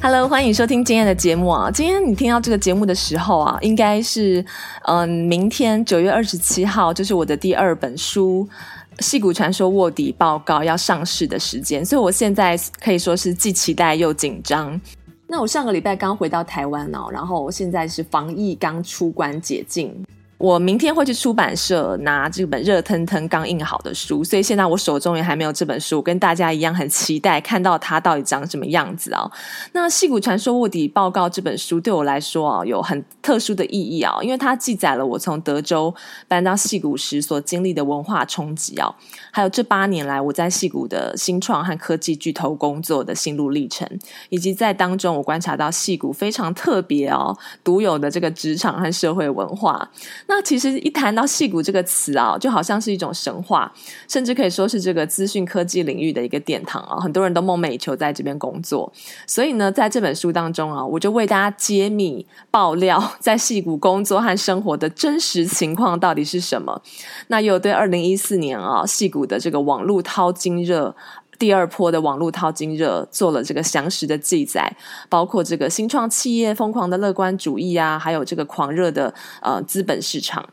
[0.00, 1.68] Hello，欢迎收听今天的节目啊！
[1.72, 4.44] 今天你听到这个节目的时候啊，应该是
[4.84, 8.48] 嗯，明天九月二十七号，就是我的第二本书
[9.02, 14.80] 《矽谷传说卧底报告》要上市的时间，所以我现在可以说是既期待又紧张。
[15.26, 19.92] 那我上个礼拜刚回到台湾哦，然后我现在是防疫刚出关解禁。
[20.38, 29.32] 我明天会去出版社拿这本热腾腾刚印好的书，所以现在我手中也还没有这本书，跟大家一样很期待看到它到底长什么样子啊、哦。
[29.72, 35.92] 那《矽谷传说卧底报告》这本书对我来说啊，有很特殊的意义啊，因为它记载了我从德州
[36.28, 38.94] 搬到矽谷时所经历的文化冲击啊，
[39.32, 43.88] 还有这八年来我在矽谷的新创和科技巨头工作的心路历程，
[44.28, 49.90] 以及在当中我观察到矽谷非常特别哦、独有的这个职场和社会文化。
[50.30, 53.72] 那其实一谈到戏骨这个词啊，就好像是一种神话，
[54.06, 58.92] 甚至可以说是这个资讯科技领域的一个殿堂啊，很多人都梦寐以求在这边工作。
[59.26, 66.82] 所以呢，在这本书当中啊，我就为大家揭秘、爆料在戏骨工作和生活的真实情况到底是什么。
[67.28, 70.94] 那又对二零一四年啊，戏骨的这个网络淘金热。
[71.38, 74.76] 第二波的网络淘金热做了这个详实的记载，
[75.08, 80.48] 包括这个新创企业疯狂的乐观主义啊，还有这个狂热的呃资本市场，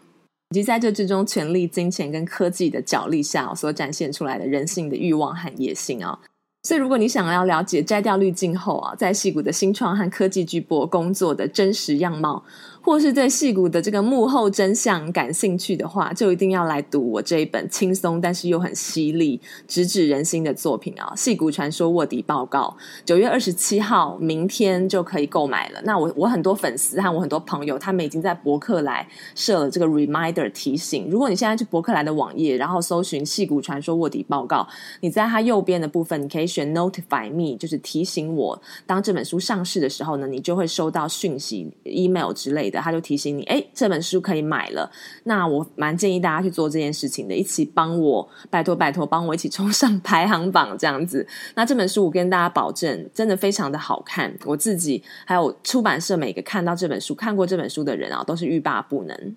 [0.51, 6.19] 以及在这之中权力、金钱跟科技的角力下所展现出来的人性的欲望和野心啊。
[6.63, 12.43] 所以，如果你想要了解摘掉滤镜后啊，在矽谷的新创和科技巨擘工作的真实样貌，
[12.85, 21.11] 或是对戏骨的这个幕后真相感兴趣的话，就一定要来读我这一本轻松但是又很犀利、直指人心的作品啊！
[21.19, 25.81] 《戏骨传说卧底报告》九月二十七号，明天就可以购买了。
[25.83, 31.09] 那我我很多粉丝和我很多朋友，他们已经在博客来设了这个 reminder 提醒。
[31.09, 34.57] 如果你现在去博客来的网页，然后搜寻《戏骨传说卧底报告》，
[35.01, 42.74] 你在它右边的部分，你可以选 Notify Me，就是提醒我，当这本书上市的时候呢，你就会收到讯息、email 之类的。
[42.81, 44.89] 他就提醒你，哎，这本书可以买了。
[45.23, 51.27] 那我蛮建议大家去做这件事情的，一起帮我，拜托拜托，帮我一起冲上 排行榜这样子。
[51.55, 54.33] 那这本书我跟大家保证，真的非常的好看。
[54.45, 59.35] 我自己还有出版社每个看到这本书、看过这本书的人啊，都是欲罢不能。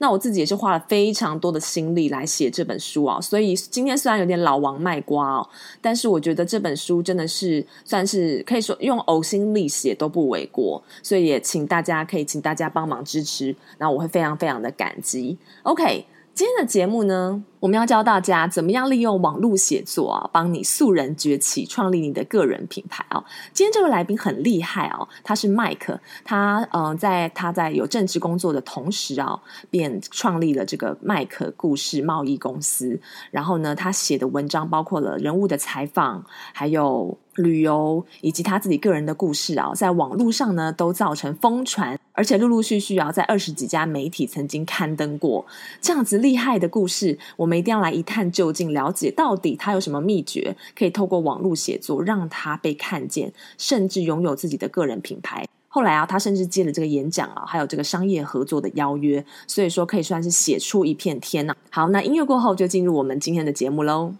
[0.00, 5.48] 那我自己也是花了非常多的心力来写这本书啊，所以今天虽然有点老王卖瓜哦，
[5.80, 15.36] 但是我觉得这本书真的是算是可以说用呕心沥血都不为过，所以也请大家可以请大家帮忙支持，那我会非常非常的感激。
[15.62, 16.06] OK。
[16.32, 23.22] 今天的节目呢，我们要教大家怎么样利用网络写作啊，帮你素人崛起，创立你的个人品牌啊。
[23.52, 29.38] 今天这位来宾很厉害哦，他是麦克他呃，在他在有正职工作的同时啊，
[29.68, 32.98] 便创立了这个麦克故事贸易公司。
[33.30, 36.24] 然后呢，他写的文章包括了人物的采访，
[36.54, 41.99] 还有旅游，以及他自己个人的故事啊，在网络上呢都造成疯传。
[42.20, 45.42] 而且陆陆续续啊，在二十几家媒体曾经刊登过
[45.80, 55.46] 这样子厉害的故事，我们一定要来一探究竟，了解到底他有什么秘诀，可以透过网络写作让他被看见，甚至拥有自己的个人品牌。
[55.68, 61.54] 后来啊，他甚至接了这个演讲啊，还有这个商业合作的邀约，所以说可以算是写出一片天呐。
[61.70, 64.12] 好，那音乐过后就进入我们今天的节目喽。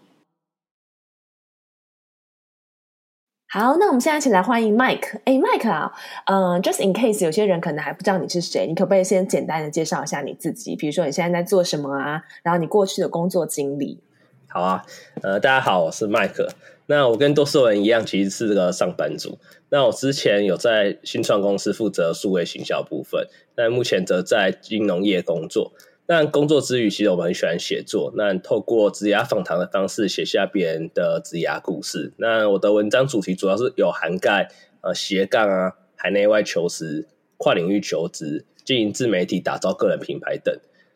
[3.53, 5.19] 好，那我们现在一起来欢迎 Mike。
[5.25, 5.93] 哎，Mike 啊，
[6.27, 10.77] 嗯、呃，Just in case 有些人可能还不知道你是谁，你可不可以先简单的介绍一下你自己？
[10.77, 12.22] 比如说你现在在做什么啊？
[12.44, 13.99] 然后你过去的工作经历。
[14.47, 14.84] 好啊，
[15.22, 16.49] 呃，大家好，我是 Mike。
[16.87, 19.37] 那我跟多数人一样，其实是这个上班族。
[19.71, 23.26] 那我之前有在新创公司负责数位行销部分，
[23.56, 25.73] 但目前则在金融业工作。
[26.12, 28.12] 但工作之余，其实我们很喜欢写作。
[28.17, 32.12] 那透过职涯访谈的方式写下别人的职涯故事。
[32.17, 40.53] 那我的文章主题主要是有涵盖呃斜杠啊、海内外求职、跨领域求职、经营自媒体、打造个人品牌等。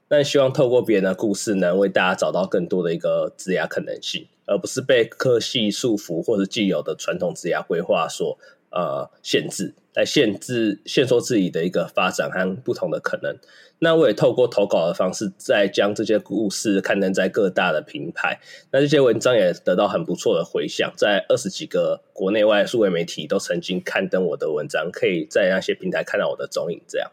[0.09, 8.37] 那希望透过别人的故事能，为大家找到更多的一个职涯可能性，而不是被科系束缚或者既有的传统职涯规划所
[8.75, 13.37] 呃限制，来限制限缩自己的一个发展和不同的可能。
[13.79, 18.41] 那我也透过投稿的方式，再将这些故事刊登在各大的平台。
[18.71, 26.81] 那这些文章也得到很不错的回响，在二十几个国内外数位媒体都曾经刊登我的文章，可以在那些平台看到我的踪影。
[26.89, 27.11] 这样，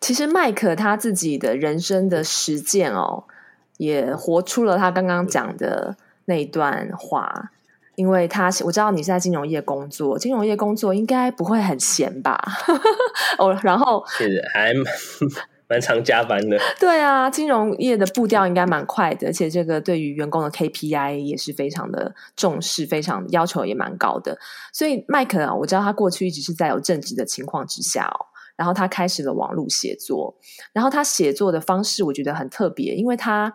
[0.00, 3.24] 其实麦克他自己的人生的实践哦，
[3.76, 7.50] 也活出了他刚刚讲的那一段话。
[7.98, 12.40] 因为他我知道你是在金融业工作，金融业工作应该不会很闲吧？
[13.38, 14.84] 哦，然后其实还蛮。
[15.70, 24.38] 蛮常加班的，对啊，金融业的步调应该蛮快的，而且这个对于员工的 KPI 也是非常的重视，非常要求也蛮高的。
[24.72, 28.16] 所以麦克啊，我知道他过去一直是在有正职的情况之下哦，
[28.58, 30.34] 然后他开始了网络写作，
[30.72, 33.50] 然后他写作的方式我觉得很特别，因为他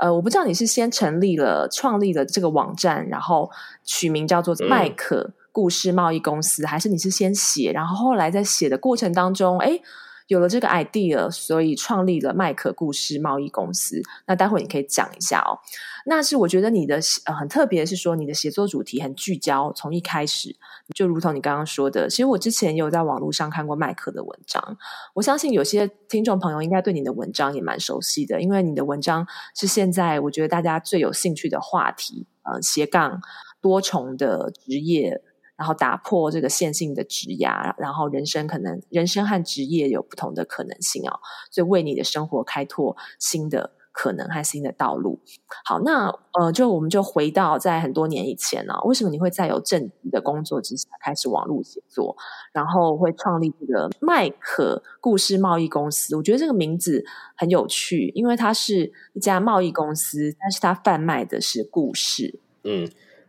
[0.00, 3.48] 呃，我不知道你是先成立了创立了这个网站，然后
[3.84, 9.80] 取名叫做麦克故事贸易公司，嗯、还是你是先写，然后后来在写的过程当中，哎。
[10.28, 14.00] 有了这个 idea，所以创立了麦克故事贸易公司。
[14.26, 15.58] 那待会你可以讲一下哦。
[16.06, 20.54] 那是我觉得你的呃很特别，是说你的写作主题很聚焦，从一开始
[20.94, 22.08] 就如同你刚刚说的。
[22.08, 24.76] 其实我之前有在网络上看过麦克的文章，
[25.14, 33.20] 我相信有些听众朋友应该对你的文章也蛮熟悉的，因为你的文章是现在我觉得大家最有兴趣的话题，呃，斜杠
[33.60, 35.22] 多重的职业。
[35.58, 41.18] 然后打破这个线性的职涯，然后人生可能人生和职业有不同的可能性哦，
[41.50, 45.18] 所以为你的生活开拓新的可能和新的道路。
[45.64, 52.16] 好，那呃，就我们就回到在很多年以前呢，为什么你会在有正职的工作之下开始网络写作，
[52.52, 56.14] 然后会创立这个麦克故事贸易公司？
[56.14, 57.04] 我觉得这个名字
[57.36, 62.38] 很有趣，因为它是一家贸易公司，但是它贩卖的是故事。
[62.62, 62.88] 嗯。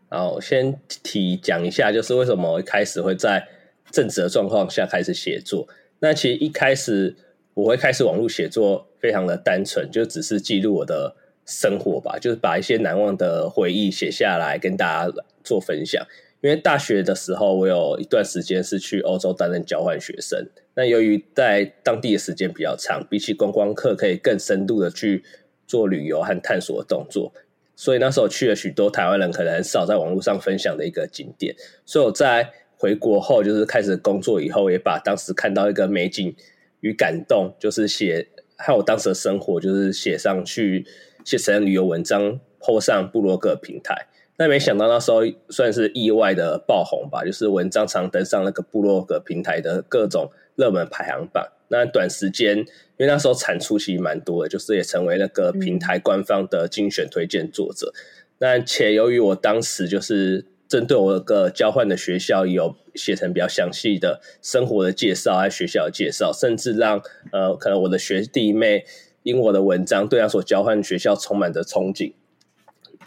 [0.10, 3.48] 然后先提讲一下，就是为什么我一开始会在
[3.92, 5.68] 正职的状况下开始写作。
[6.00, 7.16] 那其实一开始
[7.54, 11.16] 我会开始网络写作，非常的单纯，就只是记录我的
[11.46, 15.14] 生活吧，就是把一些难忘的回忆写下来跟大家
[15.44, 16.06] 做分享。
[16.42, 20.48] 因为大学的时候，我有一段时间是去欧洲担任交换学生。
[20.74, 25.22] 那由于在当地的时间比较长，比起观光客可以更深度的去
[25.68, 27.34] 做旅游和探索的动作。
[27.80, 31.56] 所以那时候去了许多台湾人可能很少在网络上分享的一个景点，
[31.86, 36.36] 所以我在回国后，就是开始工作以后，也把当时看到一个美景
[36.81, 38.28] 与感动，就是写
[38.58, 40.86] 还有我当时的生活，就是写上去，
[41.24, 44.08] 写成旅游文章，PO 上部落格平台。
[44.36, 51.48] 但没想到那时候算是意外的爆红吧，就是文章常登上那个部落格平台的各种热门排行榜。
[51.70, 52.66] 那短时间，
[53.00, 57.94] 因为那时候产出其实蛮多的，就是也成为那个平台官方的精选推荐作者。
[58.40, 67.01] 那、嗯、且由于我当时就是针对我个交换的学校有写成比较详细的生活的介绍，还有学校的介绍，甚至让
[67.31, 68.84] 呃可能我的学弟妹
[69.24, 72.12] 因我的文章对他所交换学校充满着憧憬，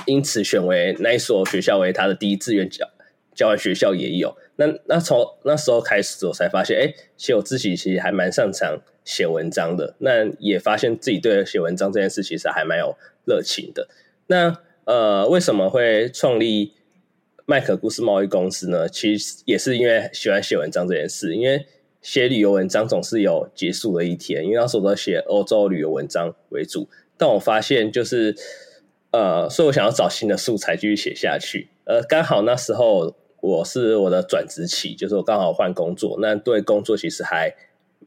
[0.06, 2.88] 因此选为那一所学校为他的第一志愿交
[3.34, 4.36] 教完学校也有。
[4.56, 9.94] 那那从那时候开始，我才发现，哎，其实我自己其实还蛮擅长写文章的。
[9.98, 12.94] 那也发现自己对写文章这件事其实还蛮有
[13.24, 13.88] 热情的。
[14.26, 16.74] 那呃，为什么会创立
[17.46, 18.86] 麦克故事贸易公司呢？
[18.88, 21.34] 其实也是因为喜欢写文章这件事。
[21.34, 21.66] 因为
[22.02, 26.88] 写旅游文章总是有结束的一天，因为那时候都写欧洲旅游文章为主。
[27.16, 28.36] 但我发现，就是
[29.12, 31.68] 呃，所以我想要找新的素材继续写下去。
[31.84, 33.16] 呃，刚好那时候。
[33.42, 37.52] 我是我的转职期，就是我刚好换工作，那对工作其实还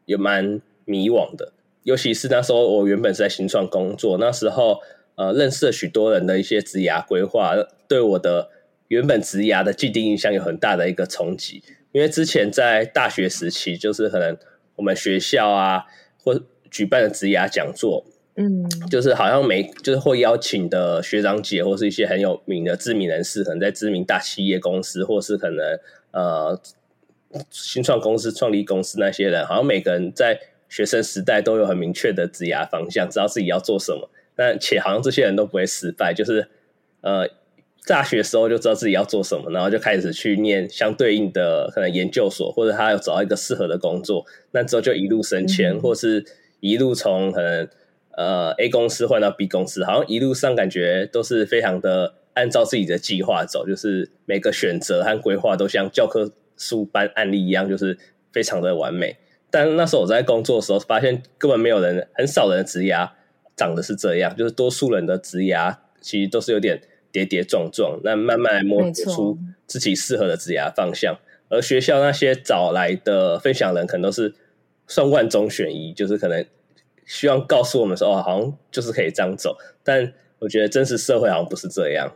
[0.06, 1.52] 也蛮迷惘的，
[1.84, 4.80] 尤其是那时候我原本是在新创工作，那时候
[5.16, 7.54] 呃认识了许多人的一些职涯规划，
[7.86, 8.50] 对我的
[8.88, 11.62] 原本职涯的既定印象有很大的一个冲击，
[11.92, 14.38] 因为之前在大学时期，就是可能
[14.78, 15.84] 我们学校啊
[16.24, 18.06] 或举办的职涯讲座。
[18.38, 25.80] 嗯，就是好像每就是会邀请的学长姐，或是一些很有名的知名人士，可能在知名大企业公司，或是可能
[26.12, 26.60] 呃
[27.50, 30.38] 新创公司、创立公司那些人，好像每个人在
[30.68, 34.10] 学生时代都有很明确的职业方向，知道自己要做什么。
[34.36, 36.50] 但且好像这些人都不会失败，就是
[37.00, 37.30] 呃
[37.88, 46.26] 大学时候就知道自己要做什么，然后就开始去念相对应的可能研究所，或者他要找到一个适合的工作，那之后就一路升迁，嗯、或是
[46.60, 47.66] 一路从可能。
[48.18, 57.98] 呃，A 公司换到 B 公司，好像一路上感觉都是非常的按照自己的计划走，就是每个选择和规划都像教科书般案例一样，就是
[58.32, 59.18] 非常的完美。
[59.50, 63.10] 但那时候我在工作的时候，发现根本没有人，很少人的职涯
[63.56, 66.82] 长得是这样，就是多数人的职涯其实都是有点
[67.12, 71.18] 跌跌撞撞，那慢慢来摸索出自己适合的职涯方向。
[71.48, 74.34] 而学校那些找来的分享人，可能都是
[74.88, 76.46] 算万中选一，就是可能
[77.06, 79.58] 希望告诉我们说，哦，好像就是可以这样走。
[79.84, 82.12] 但我觉得真实社会好像不是这样。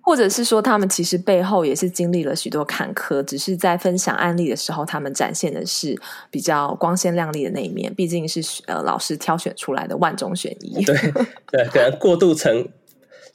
[0.00, 7.92] 或者是说，他们其实背后也是经历了许多坎坷，只是在分享案例的时候，他们展现的是比较光鲜亮丽的那一面。
[7.92, 10.82] 毕竟是呃老师挑选出来的万中选一。
[10.86, 10.94] 对
[11.50, 12.68] 对，可能过度成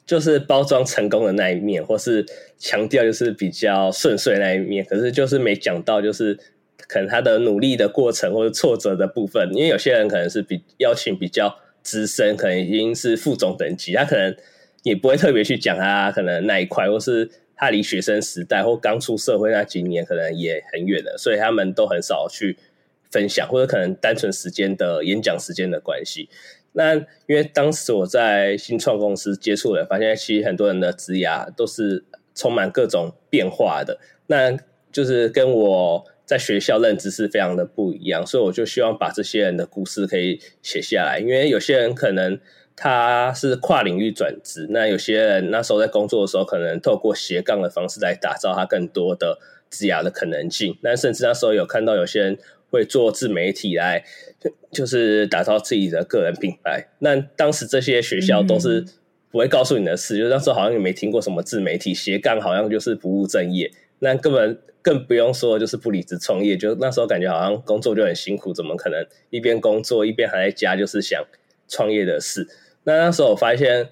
[0.06, 2.24] 就是包装成功的那一面，或是
[2.58, 6.38] 强调就是比较顺遂的那一面，可是就是没讲到就是
[6.92, 9.50] 可能他的努力的过程或者挫折的部分。
[9.54, 14.36] 因为有些人可能是比邀请比较资深，可能已经是副总等级，他可能。
[14.84, 22.58] 也不会特别去讲他可能那一块，或是他离学生时代或刚出社会那几年可能也很远了，所以他们都很少去
[23.12, 26.28] 分享，或者可能单纯时间的演讲时间的关系。
[26.72, 34.58] 那因为当时我在新创公司接触了，发现其实很多人的职涯都是充满各种变化的，那
[34.90, 42.38] 就是跟我在学校认知是非常的不一样，所以我就希望把这些人的故事可以写下来，因为有些人可能。
[42.74, 49.38] 他是跨领域转职，那有些人那时候在工作的时候，可能透过斜杠的方式来打造他更多的
[49.70, 50.76] 职涯的可能性。
[50.80, 52.38] 那甚至那时候有看到有些人
[52.70, 54.02] 会做自媒体来，
[54.72, 56.88] 就是打造自己的个人品牌。
[57.00, 58.82] 那当时这些学校都是
[59.30, 63.70] 不会告诉你的事，嗯、就是那时候好像也没听过什么自媒体斜杠，好像就是不务正业。
[64.04, 71.24] 那根本更不用说就是不离职创业，就那时候感觉好像工作就很辛苦，怎么可能一边工作一边还在家就是想
[71.68, 72.48] 创业的事？
[72.82, 73.90] 那那时候我发现，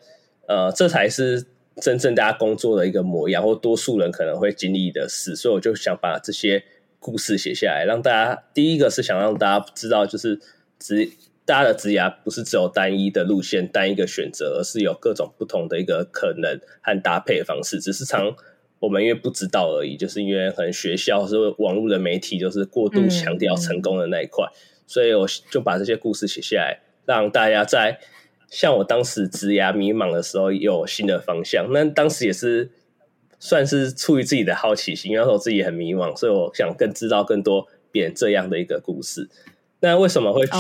[0.49, 6.65] 呃，这才是真正大家工作的一个模样，或多数人可能会经历的事，所以我就想把这些
[6.99, 10.41] 故事写下来，让大家第一个是想让大家知道，就是
[10.81, 11.09] 职
[11.45, 18.35] 大家的职涯不是只有单一的路线、单一个选择，而是有各种不同的一个可能和搭配方式，只是常
[18.81, 24.45] 我们因为不知道而已，就是因为可能学校或是网络的媒体就是过度强调成功的那一块，
[24.87, 28.01] 所以我就把这些故事写下来，让大家在。
[28.49, 31.69] 像我当时职涯迷茫的时候，有新的方向。
[31.71, 32.69] 那当时也是
[33.39, 39.29] 算是出于自己的好奇心，因为我自己也很迷茫，所以我想更知道更多别人这样的一个故事。
[39.79, 40.53] 那为什么会取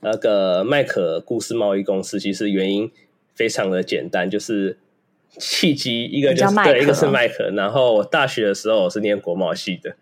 [0.00, 2.18] 那个麦可故事贸易公司？
[2.18, 2.90] 其实原因
[3.32, 4.76] 非常的简单，就是
[5.38, 7.50] 契机，一个就是对，一个是麦克。
[7.50, 9.96] 然后我大学的时候我是念国贸系的。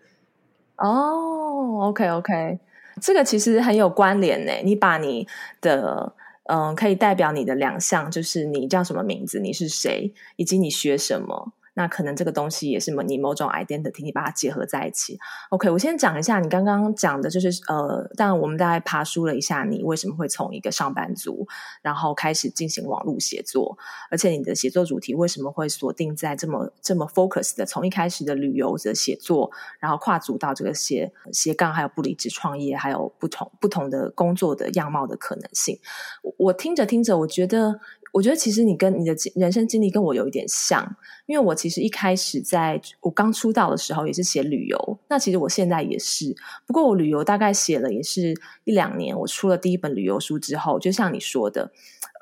[0.77, 2.59] 哦，OK OK，
[3.01, 4.51] 这个其实很有关联呢。
[4.63, 5.27] 你把你
[5.61, 6.13] 的
[6.45, 11.53] 嗯，可以代表你的两项，就是你叫什么名字，你是谁，以及你学什么。
[11.75, 15.17] 那可能这个东西也是你某种 identity，你把它结合在一起。
[15.49, 21.47] OK，我先讲一下你刚刚讲的，就是呃，但我们大概爬梳了一下，你为什么会从一个上班族，
[21.81, 23.77] 然后开始进行网络写作，
[24.11, 35.79] 而且你的写作主题为什么会锁定在这么这么 focus 的，从一开始的旅游的写作，然后跨足到这个斜斜杠，还有不离职创业，还有不同不同的工作的样貌的可能性。
[36.21, 37.79] 我，我听着听着，我觉得。
[38.13, 46.35] 我觉得其实你跟你的人生经历跟我有一点像，因为我其实一开始在我刚出道的时候也是写旅游，那其实我现在也是，
[46.67, 51.71] 不过我旅游大概写了也是一两年，我出了第一本旅游书之后，就像你说的，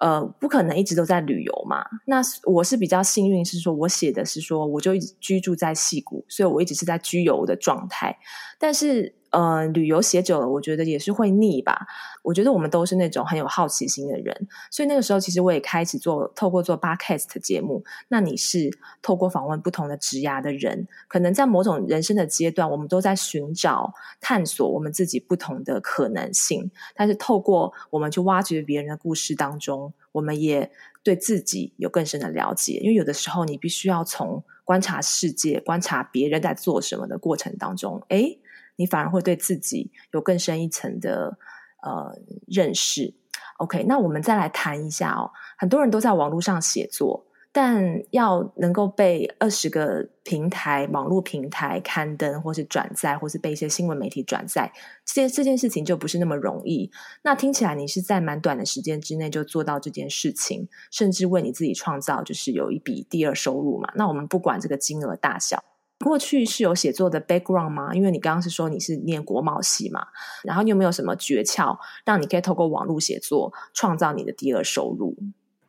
[0.02, 1.86] 呃，不可能一直都在旅游嘛。
[2.06, 8.18] 那我是比较幸运，是说我写的是说我就一直居住在矽谷，所以我一直是在居游的状态，
[8.60, 9.16] 但是。
[9.32, 11.88] 呃，旅游写久了，我觉得也是会腻吧。
[12.22, 14.36] 我觉得我们都是那种很有好奇心的人，
[14.70, 17.82] 所以那个时候其实我也开始做，透过做 Podcast 节目。
[18.10, 18.70] 那你是
[19.02, 26.70] 透过访问不同的职涯的人，可能在某种人生的阶段，我们都在寻找、探索我们自己不同的可能性。
[26.94, 30.72] 但是透过我们去挖掘别人的故事当中，我们也
[31.04, 32.74] 对自己有更深的了解。
[32.82, 38.40] 因为有的时候，你必须要从观察世界、观察别人在做什么的过程当中，诶。
[38.78, 41.38] 你反而会对自己有更深一层的
[41.84, 42.18] 呃
[42.48, 43.14] 认识。
[43.58, 45.30] OK，那我们再来谈一下哦。
[45.56, 54.72] 很多人都在网络上写作，但要能够被二十个平台、网络平台刊登，或是转载，或是被一些新闻媒体转载，
[55.06, 56.90] 这件这件事情就不是那么容易。
[57.24, 63.92] 那听起来你是在蛮短的时间之内就做到这件事情，甚至为你自己创造就是有一笔第二收入嘛？
[63.96, 65.64] 那我们不管这个金额大小。
[66.04, 67.94] 过去是有写作的 background 吗？
[67.94, 70.08] 因为你刚刚是说你是念国贸系嘛，
[70.44, 75.16] 然后你有没有什么诀窍，让你可以透过网络写作创造你的第二收入？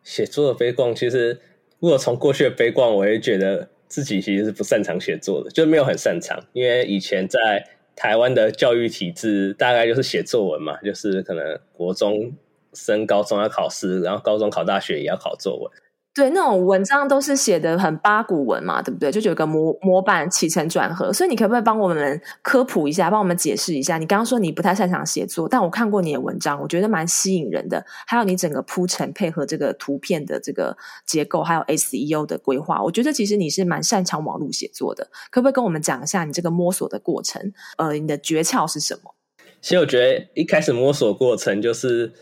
[0.02, 1.38] 写作的 background 其实，
[1.82, 6.40] 如果从过去的悲观我也觉得自己其实是不擅长写作的，就没有很擅长。
[6.52, 12.32] 因为以前在台湾的教育体制，大概就是写作文嘛，就是可能国中
[12.72, 15.72] 升高中要考试，然后高中考大学也要考作文。
[16.14, 19.10] 对，那种文章都是写的很八股文嘛，对不对？
[19.10, 23.96] 就有个模模板起承转合，所以你可不可以帮我们科普一下，帮我们解释一下？
[23.96, 27.82] 你刚刚说你不太擅长写作，但我看过你的文章，我觉得蛮吸引人的。
[28.06, 30.76] 还有你整个铺陈配合这个图片的这个
[31.06, 35.08] 结构，还有 SEO 的规划，我觉得其实你是蛮擅长网络写作的。
[35.30, 37.54] 可不可以跟我们讲一下你这个摸索的过程？
[37.78, 39.14] 呃，你的诀窍是什么？
[39.62, 42.12] 其实我觉得一开始摸索过程就是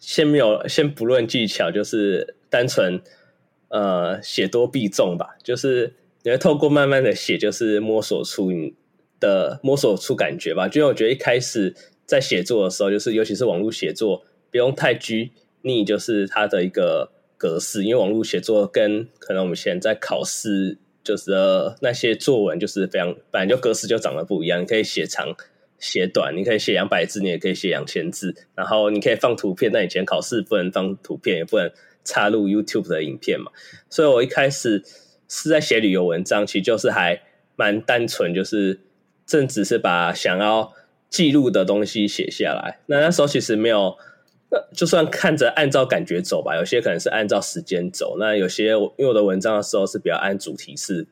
[0.00, 3.02] 先没有，先不论技巧，就是单纯。
[3.74, 8.72] 呃，写多必中吧，就是你会透过慢慢的写，就是摸索出你
[9.18, 10.68] 的摸索出感觉吧。
[10.68, 11.74] 就我觉得一开始
[12.06, 21.32] 在写作的时候，就是尤其是网络写作，不用太拘泥，就是它的一个格式，因为网络写作跟可能我们现在考试就是
[21.82, 24.62] 那些作文就是非常，反正就格式就长得不一样。
[24.62, 25.34] 你可以写长
[25.78, 31.70] 写短，你可以写两百字，你也可以写两千字，然后你可以放图片，但以前考试不能放图片，也不能。
[32.06, 33.50] 插入 YouTube 的影片嘛，
[33.88, 34.84] 所以我一开始
[35.26, 37.22] 是在写旅游文章，其实就是还
[37.56, 38.78] 蛮单纯，就是
[39.24, 40.74] 正只是把想要
[41.08, 42.80] 记录的东西写下来。
[42.88, 43.96] 那那时候其实没有，
[44.74, 51.06] 就算看着按照感觉走吧，有些可能是按照时间走，那有些因为我的文章的时候是比较按主题式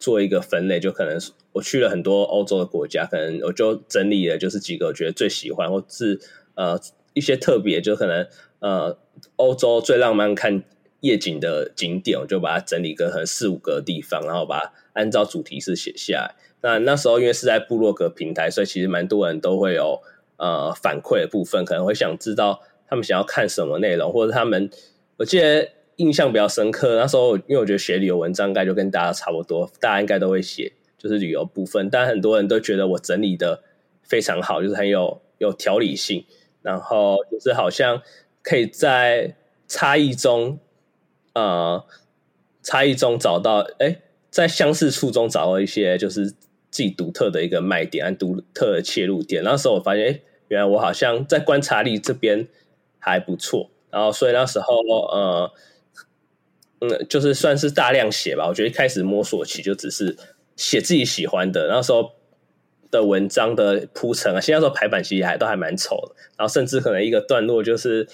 [0.00, 1.16] 做一个分类，就可能
[1.54, 6.20] 我去了很多欧洲的国家，可能我就整理了就是几个我觉得最喜欢，或是
[6.54, 6.78] 呃
[7.14, 8.28] 一些特别，就可能。
[8.60, 8.96] 呃，
[9.36, 10.62] 欧洲最浪漫看
[11.00, 16.34] 夜景的景点，我就把它整理个可能四五个地方，然后把它按照主题式写下来。
[16.62, 20.00] 那那时候因为是在部落格平台，所以其实蛮多人都会有
[20.38, 24.70] 呃反馈的部分，可能会想知道他们想要看什么内容，或者他们
[25.18, 26.96] 我记得印象比较深刻。
[26.96, 30.72] 那时候因为我觉得写旅游文章应该就跟大家差不多，大家应该都会写
[31.04, 33.62] 就是旅游部分，但很多人都觉得我整理的
[34.02, 36.24] 非常好，就是很有有条理性，
[36.62, 38.02] 然后就是好像。
[38.46, 39.34] 可以在
[39.66, 40.58] 差异中，
[41.32, 41.82] 呃，
[42.62, 46.36] 差异中找到，哎、在相似处中找到一些就是自
[46.70, 49.42] 己独特的一个卖点独特的切入点。
[49.42, 52.46] 那时候我发现，哎、原来我好像在观察力这边
[52.98, 53.70] 还不错。
[53.90, 54.74] 然后，所以那时候，
[55.06, 55.50] 呃，
[56.80, 58.46] 嗯，就是算是大量写吧。
[58.46, 60.14] 我觉得一开始摸索期就只是
[60.56, 61.68] 写自己喜欢的。
[61.68, 62.12] 那时候。
[62.90, 68.06] 的文章的铺陈啊，现在说排版其实还都还蛮丑的，然后甚至可能一个段落就是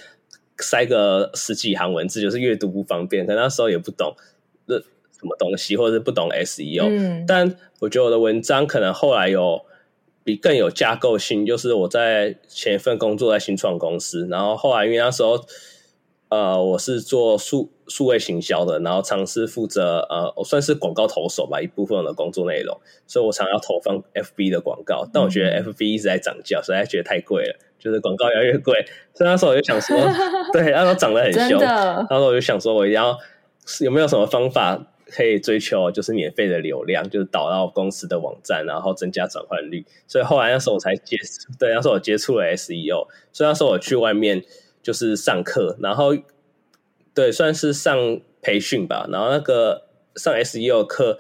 [0.56, 3.26] 塞个十几行文字，就是阅读不方便。
[3.26, 4.17] 可那时候也不懂
[4.65, 6.86] 那什么东西，或者是不懂 SEO。
[6.88, 9.60] 嗯，但我觉得我的文章可能后来有
[10.25, 15.45] 比更有架构性，就是我在前一份工作在新创公司，然后后来因为那时候。
[16.30, 28.73] 呃，我是做数数位行销的，然后尝试负责呃，我算是广告投手吧，一部分的工作内容，所以我常要投放 FB 的广告，但我觉得 FB 一直在涨价，所以还觉得太贵了，就是广告越来越贵，
[29.13, 29.97] 所以那时候我就想说，
[30.55, 33.19] 对，那时候涨得很凶，然后我就想说，我一定要
[33.81, 44.45] 有没有什么方法可以追求就是免费的流量，就是导到公司的网站，然后增加转换率，所以后来那时候我才接触，对，那时候我接触了 SEO，所以那时候我去外面。
[44.83, 46.15] 就是上课，然后
[47.21, 49.06] 对，算是上培训吧。
[49.13, 49.83] 然后那个
[50.17, 51.19] 上 SEO 课，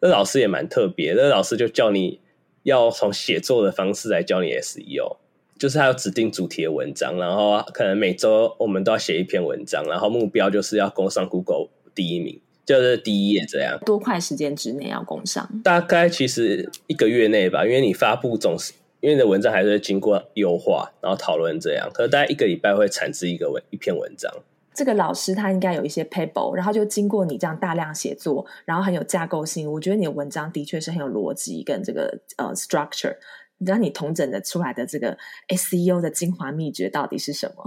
[0.00, 1.12] 那老师也蛮特别。
[1.12, 2.18] 那老师就教你
[2.64, 5.18] 要从写作的方式来教你 SEO，
[5.56, 13.78] 就是他有指定主题的文章，然后可能每周我们都要写一篇文章，然后目标就是要攻上 Google 第一名，就是第一页这样。
[13.86, 15.48] 多快时间之内要攻上？
[15.62, 18.72] 大概其实一个月内吧，因为你发布总是。
[19.00, 24.32] 因为你的文章还是会经过优化，然后讨论这样，可能大概一个礼拜会产制一个文一篇文章。
[24.76, 29.72] 这个老师他应该有一些 paper，然后就经过你这样大量写作，然后很有架构性。
[29.72, 33.16] 我觉得你的文章的确是很有逻辑跟这个呃 structure。
[33.58, 35.16] 你知道你统整的出来的这个
[35.48, 37.64] SEO 的精华秘诀到底是什么？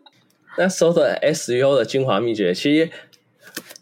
[0.56, 2.90] 那说的 SEO 的精华秘诀，其实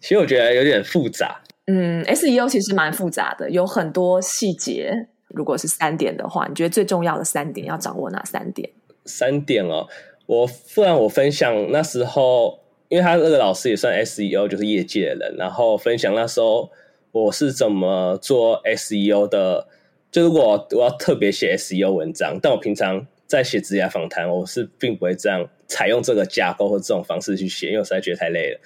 [0.00, 1.40] 其实我觉得有点复杂。
[1.66, 5.06] 嗯，SEO 其实蛮复杂的，有很多细节。
[5.28, 8.68] 如果是三点的话，你觉得最重要的三点要掌握哪三点？
[9.04, 9.87] 三点哦，
[10.26, 16.70] 我不然我分享那时候，因为他那个老师也算 SEO，就是业界的人，然后分享那时候
[17.12, 19.68] 我是怎么做 SEO 的。
[20.10, 28.60] 就如果我要特别写 SEO 文章，但我平常在写职业访谈，我是并不会这样采用这个架构或这种方式去写，因为我实在觉得太累了。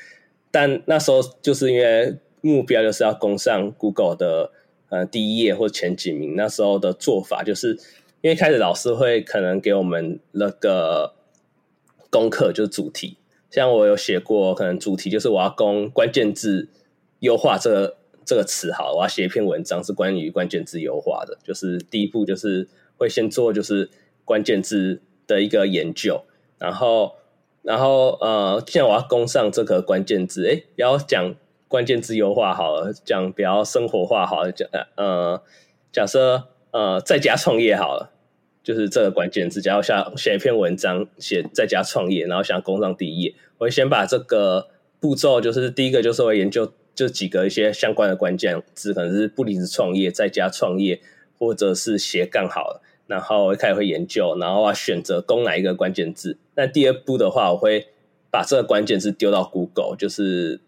[0.50, 4.52] 但那时候就是因为目标就是要攻上 Google 的。
[4.90, 7.78] 呃，第一页或前几名，那时候的做法就是，
[8.22, 11.12] 因为开始老师会可能给我们那个
[12.08, 13.18] 功课，就是主题。
[13.50, 16.68] 像我有写过，可能主题就是我要攻关键字
[17.20, 21.38] 优化这个这个词，好，我要写一篇文章是关于关键字优化的。
[21.42, 23.90] 就是第一步就是会先做就是
[24.24, 26.22] 关键字的一个研究，
[26.58, 27.14] 然后
[27.62, 31.34] 然后呃，既然我要攻上这个关键字，哎，不要讲
[31.68, 35.42] 关键字优化好了，讲比较生活化好了，讲呃，
[35.90, 38.10] 假设呃在家创业好了，
[38.68, 44.68] 就是这个关键字，假如想写一篇文章，写在家创业，然后想攻上第一页，我会先把这个
[45.00, 51.00] 步骤，就是第一个就是会研究就几个一些相关的关键字，可能是不离职创业、在家创业，
[51.38, 52.82] 或者是斜杠好了。
[53.06, 56.36] 然后我一开始会研究，然后啊选择攻哪一个关键字。
[56.54, 57.86] 那第二步的话，我会
[58.30, 60.60] 把这个关键字丢到 Google，就是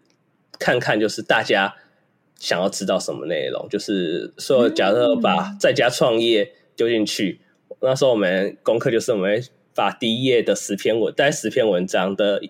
[0.57, 1.75] 看看就是大家
[2.39, 3.69] 想要知道什么内容。
[3.69, 7.47] 就是说，假设把在家创业丢进去，嗯、
[7.81, 9.43] 那时候我们功课就是我们
[9.75, 12.41] 把第一页的十篇文，大概十篇文章的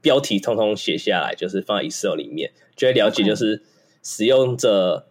[0.00, 3.62] 标题通通写下来，就是放在 Excel 里面，就会了解就是
[4.02, 5.04] 使用者。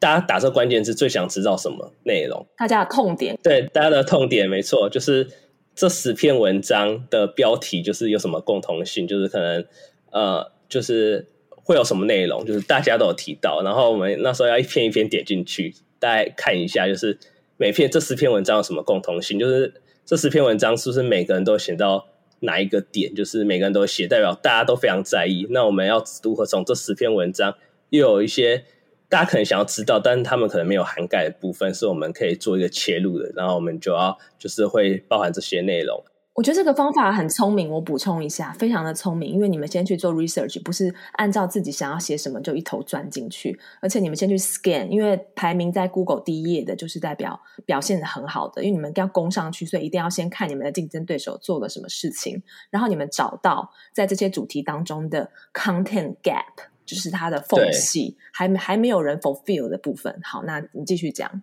[0.00, 2.46] 大家打这关键字最想知道什么内容？
[2.58, 3.38] 大家的痛点。
[3.42, 5.26] 对，大家的痛点没错，就是
[5.74, 9.64] 这十篇文章的标题，就是有什么共同性，就是可能
[10.10, 13.62] 呃，就是会有什么内容，就是大家都有提到。
[13.64, 17.18] 然后我们那时候要一篇一篇点进去，大家看一下，就是
[17.56, 22.08] 每篇这十篇文章有什么共同性，就是这十篇文章是不是每个人都写到
[22.40, 25.46] 哪一个点，就是每个人都写，代表大家都非常在意。
[25.50, 27.56] 那我们要如何从这十篇文章
[27.90, 28.64] 又有一些？
[29.06, 36.02] 大家可能想要知道，但是他们可能没有涵盖的部分，是我们可以做一个切入的，然后我们就要就是会包含这些内容。
[36.34, 56.68] 我觉得这个方法很聪明，我补充一下，非常的聪明，因为你们先去做 research，不是按照自己想要写什么就一头钻进去，而且你们先去 scan，因为排名在 Google 第一页的，就是代表表现的很好的，因为你们要攻上去，所以一定要先看你们的竞争对手做了什么事情，然后你们找到在这些主题当中的 content gap。
[56.86, 60.20] 就是它的缝隙，还还没有人 fulfill 的部分。
[60.22, 61.42] 好，那你继续讲。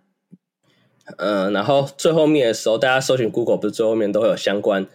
[1.18, 4.86] 嗯、然后最后面的时候，大家搜寻 Google 不是最后面都会有相关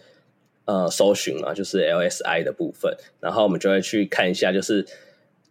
[0.64, 2.96] 呃搜寻嘛，就是 LSI 的部分。
[3.20, 4.86] 然后我们就会去看一下，就是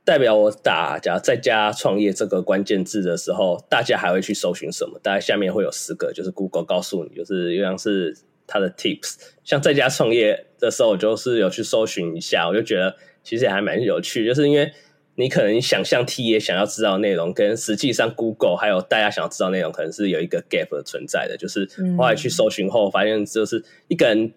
[0.04, 5.00] 代表我打假如在家创业这个关键字的时候，大家还会去搜寻什么？
[5.04, 8.18] 大概下面会有十个，就是 Google 告诉你，就是一样是
[8.48, 9.16] 它的 tips。
[9.44, 14.74] 像在家创业的时候，我就是有去搜寻一下，我就觉得其实也还蛮有趣，就是因为。
[15.20, 21.36] 你可能想象 T 也想要知道内容，跟实际上 Google 还有大家想要知道内容，可能是有一个 gap 的存在的。
[21.36, 24.32] 就是后来去搜寻后，发现就是一个人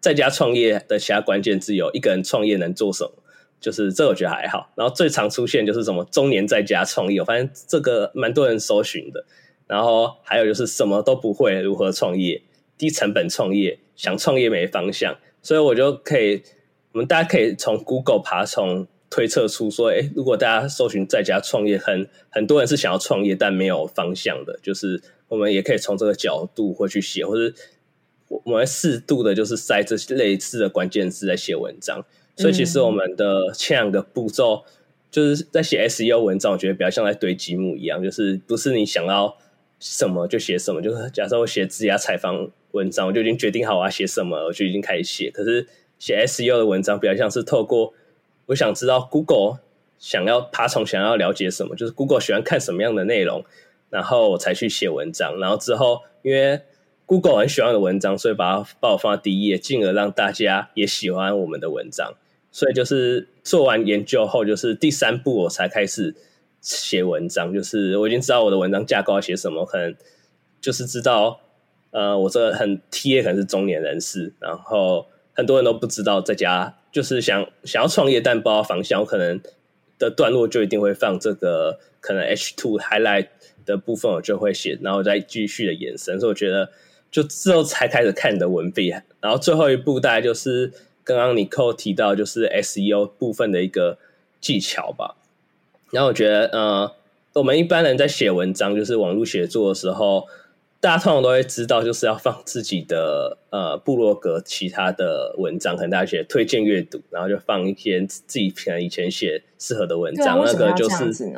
[0.00, 3.10] 在家创业的其他关键字有一个人创业能做什么，
[3.60, 4.70] 就是这我觉得还好。
[4.76, 9.26] 然后最常出现就是什么中年在家创业，我发现这个蛮多人搜寻的。
[9.66, 12.40] 然后还有就是什么都不会如何创业，
[12.78, 16.44] 低成本创业，想创业没方向，所以我就可以，
[16.92, 18.86] 我们大家可以从 Google 爬虫。
[19.12, 27.54] 推测出说，哎，如果大家搜寻在家创业，很很多人是想要创业但没有方向的，就是我们也可以从这个角度会去写，或者
[28.28, 32.02] 我们适度的，就是塞这类似的关键字来写文章。
[32.36, 34.62] 所以其实我们的前两个步骤，
[35.10, 39.36] 就是在写 SEO 文章，我觉得比较像在堆积木一样，就是不是你想要
[39.78, 40.80] 什么就写什么。
[40.80, 45.30] 就是假设我写自家采访文章，我就已经决定好我要写什么，我就已经开始写。
[45.30, 45.66] 可是
[45.98, 47.92] 写 SEO 的文章，比较像是透过
[48.52, 49.60] 我想知道 Google
[49.98, 53.44] 想要爬虫想要了解什么，就是 Google 喜欢看什么样的内容，
[53.88, 55.38] 然后我才去写文章。
[55.40, 56.60] 然后之后，因为
[57.06, 62.14] Google 很喜欢的文章，所以把它把我放在第一页，进而让大家也喜欢我们的文章。
[62.50, 66.14] 所以就是做完研究后，就是第三步我才开始
[66.60, 67.54] 写文章。
[67.54, 69.96] 就是我已经知道我的文章架构要写什么，可能
[70.60, 71.40] 就是知道，
[71.92, 76.76] 呃，我这个很 TA 可能是中年人士，然后很多人都不知道在家。
[76.92, 79.40] 就是想想要创业，但不知道方向，我可能
[79.98, 83.28] 的段落就一定会放这个可能 H two highlight
[83.64, 86.20] 的部分，我就会写，然后再继续的延伸。
[86.20, 86.70] 所以我觉得，
[87.10, 90.70] 就之后才开始看你的文笔，然后最后一步大概就是
[91.02, 93.96] 刚刚你扣提到，就是 SEO 部分的一个
[94.40, 95.16] 技巧吧。
[95.90, 96.92] 然后我觉得，呃，
[97.32, 100.28] 我们一般人在写文章，就是网络写作的时候。
[100.82, 110.40] 大家通常都会知道，就是要放自己的呃部落格其他的文章，可能大家写推荐阅读，然后就放一些自己可能以前写适合的文章。
[110.40, 111.32] 啊、那个就是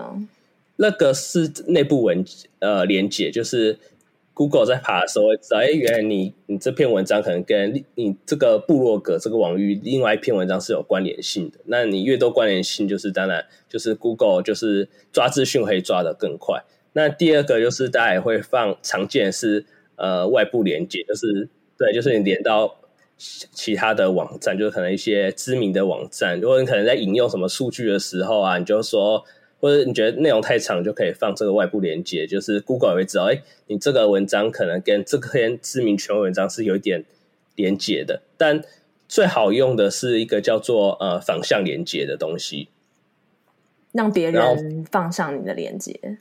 [0.76, 2.24] 那个是内部文
[2.61, 3.78] 呃连接，就是
[4.33, 11.59] Google 在爬的时候会知道，哎，原来你你这篇文章可能跟你这个部落格这个网域另外一篇文章是有关联性的。
[11.66, 16.64] 那你越多关联性，就是当然就是 Google 就是抓资讯可以抓得更快。
[16.94, 22.76] 那第二个就是大家也会放常见是呃外部连接，就是对，就是你连到
[23.18, 26.40] 其他的网站，就是可能一些知名的网站。
[26.40, 29.24] 如果你可能在引用什么数据的时候啊，你就说，
[29.61, 37.04] 或者你觉得内容太长，就可以放这个外部连接，就是 Google 也会知道，哎，你这个文章可能跟这篇知名权威文章是有一点
[37.57, 38.22] 连接的。
[38.37, 38.62] 但
[39.09, 42.68] 最好用的是一个叫做呃反向连接的东西，
[43.92, 46.18] 让别人放上你的连接。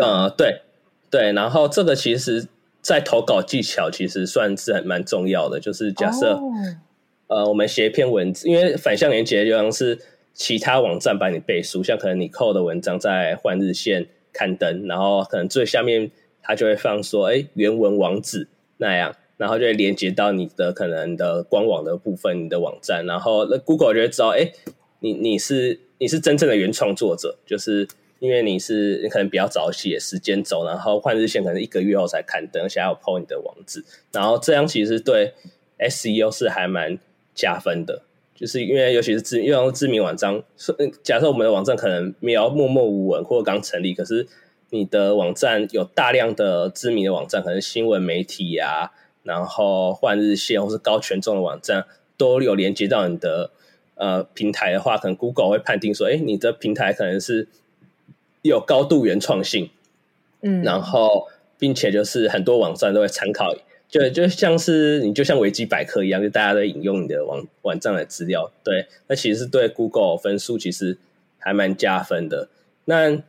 [0.00, 0.62] 呃，对
[1.10, 2.46] 对，然后这个其实，
[2.80, 6.40] 在投稿技巧其实算是很蛮重要的，就是假设、哦、
[7.28, 9.98] 呃我们写一篇文字，因为反向连接就像是
[10.34, 16.10] 其他网站帮你背书，像可能你 PO 的文章在换日线刊登，然后可能最下面
[16.42, 19.14] 它就会放说，哎，原文网址那样。
[19.36, 24.52] 然后就会连接到你的可能的官网的部分，你的网站，然后那 Google 就会知道，哎，
[24.98, 27.88] 你你是你是真正的原创作者，就是
[28.20, 35.34] 因为你是你可能比较早写时间轴，然后换日线可能一个月后才刊登，而且还要 po 你的网址，然后这样其实对
[35.78, 36.98] SEO 是还蛮
[37.34, 38.02] 加分的，
[38.34, 40.42] 就是因为尤其是知因为知名网站，
[41.02, 44.28] 假设我们的网站可能没有默默无闻或者刚成立，可是
[44.68, 51.86] 你的网站有大量的知名的网站，可能新闻媒体呀、然后换日线或是高权重的网站
[52.18, 53.50] 都有连接到你的
[53.94, 57.48] 呃平台的话，可能 Google 会判定说，哎，你的平台可能是
[58.42, 59.70] 有高度原创性，
[60.42, 63.54] 嗯，然后并且就是很多网站都会参考，
[63.88, 70.96] 就就像是你就像维基百科一样，就大家都引用你的网网站的资料，对，那其实是对 Google 分数其实
[71.38, 72.48] 还蛮加分的。
[72.86, 73.22] 那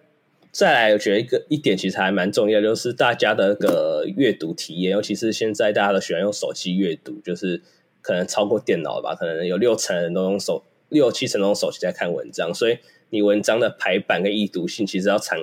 [0.52, 7.62] 再来，我觉得一个一点其实还蛮重要，就是大家的个阅读体验，尤其是现在大家都喜欢用手机阅读，就是
[8.02, 12.80] 可能超过电脑吧，可能有六成人都用手，六七成都用手机在看文章，所以
[13.12, 15.38] 你文章的排版跟易读性其实要长。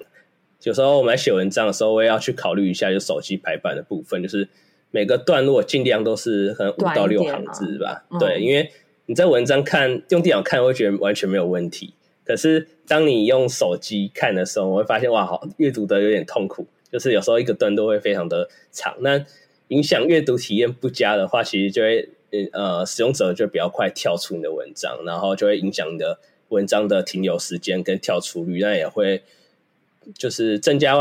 [0.65, 4.49] 有时候我们来写文章的时候，我也要去考虑一下，就手机排版的部分，就是
[4.91, 8.71] 每个段落尽量都是可能五到六行字吧，对，嗯、因为
[9.07, 11.95] 你在文章看用电脑看，我会觉得完全没有问题。
[12.25, 16.67] 可是，当你用手机看的时候，我会发现哇，好阅读的有点痛苦。
[16.91, 19.25] 就是有时候一个段都会非常的长，那
[19.69, 22.09] 影响阅读体验不佳的话，其实就会
[22.53, 26.19] 呃，使用者就比较快跳出你的文章，然后就会影响你的
[26.49, 29.23] 文章的停留时间跟跳出率，那也会
[30.15, 30.95] 就是增加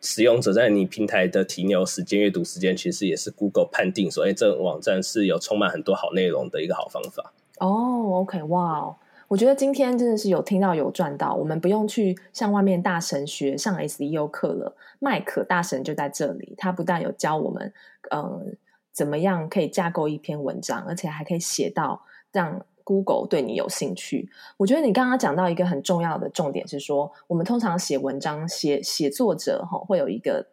[0.00, 7.32] 使用者在你平台的停留时间、阅读时间，其实也是 Google 判定说，哎，这个网站是有充满很多好内容的一个好方法。
[7.58, 8.96] 哦，OK，哇。
[9.26, 14.74] 我觉得今天真的是有听到有赚到，我们不用去向外面大神学上 SEO 课了。
[15.00, 17.70] 麦可大神就在这里，他不但有教我们，
[18.10, 18.42] 呃，
[18.90, 24.30] 怎么样可以架构一篇文章，而且还可以写到让 Google 对你有兴趣。
[24.56, 30.46] 我觉得你刚刚讲到一个很重要的重点是说，我们通常写文章写写作者哈会有一个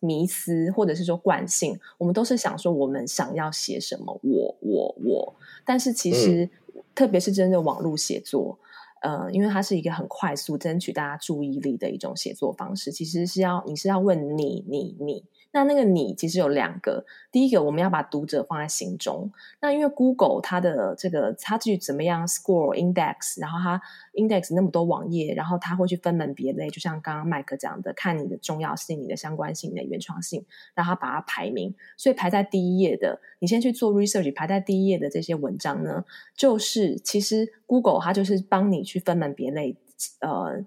[0.00, 6.44] 迷思或者是说惯性，我们都是想说我们想要写什么，我我我，但是其实。
[6.44, 6.50] 嗯
[6.94, 8.58] 特别是针对网络写作，
[9.02, 15.24] 呃，因为它是一个很快速争取大家注意力的一种写作方式，其实是要你是要问你你你。
[15.52, 19.32] 那那个你其实有两个，第一个我们要把读者放在心中。
[19.60, 23.82] 那因为 Google 它的这个它去怎么样 score index，然后它
[24.14, 31.74] index 那么多网页，然后它会去分门别类，就像刚刚麦克讲的，看你的重要性、你的相关性、你的原创性，然后把它排名。
[31.96, 36.04] 所以排在第一页的，你先去做 research，排在第一页的这些文章呢，
[36.36, 39.76] 就是其实 Google 它就是帮你去分门别类，
[40.20, 40.64] 呃，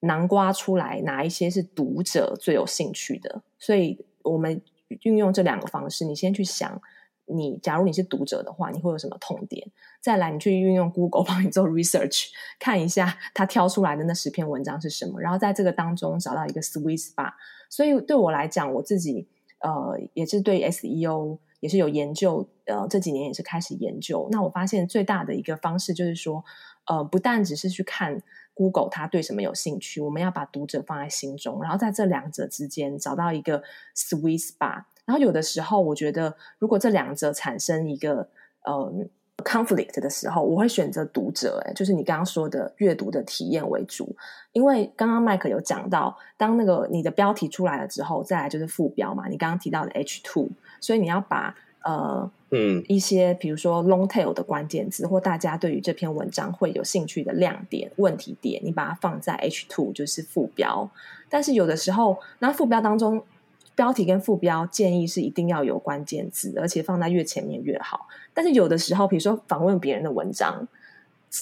[0.00, 4.04] 南瓜出来哪一些是读者最有兴趣的，所以。
[4.28, 4.60] 我们
[5.02, 6.80] 运用这两个方式，你先去想，
[7.26, 9.70] 你假如你是读者的话，你会有什么痛点？
[10.00, 12.26] 再来，你去运用 Google 帮你做 research，
[12.58, 17.32] 看一下它挑出来的那十篇文章是什么，然后在这个当中找到一个 sweet spot。
[17.68, 19.28] 所以对我来讲，我自己
[19.60, 24.28] 呃也是对 SEO 也是有研究，呃这几年也是开始研究。
[24.30, 26.44] 那我发现最大的一个方式就是说，
[26.86, 28.22] 呃不但只是去看。
[28.58, 30.00] Google 它对什么有兴趣？
[30.00, 33.62] 我们要把读者放在心中，然后在这两者之间找到一个
[33.94, 34.82] sweet spot。
[35.04, 38.28] 然后有的时候，我觉得如果这两者产生一个
[38.64, 38.92] 呃
[39.44, 41.62] conflict 的时候，我会选择读者。
[41.64, 44.16] 哎，就是你刚刚说的阅读的体验为主，
[44.50, 49.28] 因为刚刚麦克有讲到，当那个你的标题出来了之后，再来就是副标嘛。
[49.28, 50.48] 你刚刚提到的 H two，
[50.80, 51.54] 所以你要把。
[51.84, 60.90] 呃，嗯，一些比如说 long tail 的关键字，或大家对于这篇文章会有兴趣的亮点、问题点，你把它放在 H two 就是副标。
[61.28, 63.22] 但是有的时候，那副标当中，
[63.74, 68.06] 标题跟副标建议是一定要有关键字，而且放在越前面越好。
[68.32, 70.66] 但是有的时候，比如说访问别人的文章，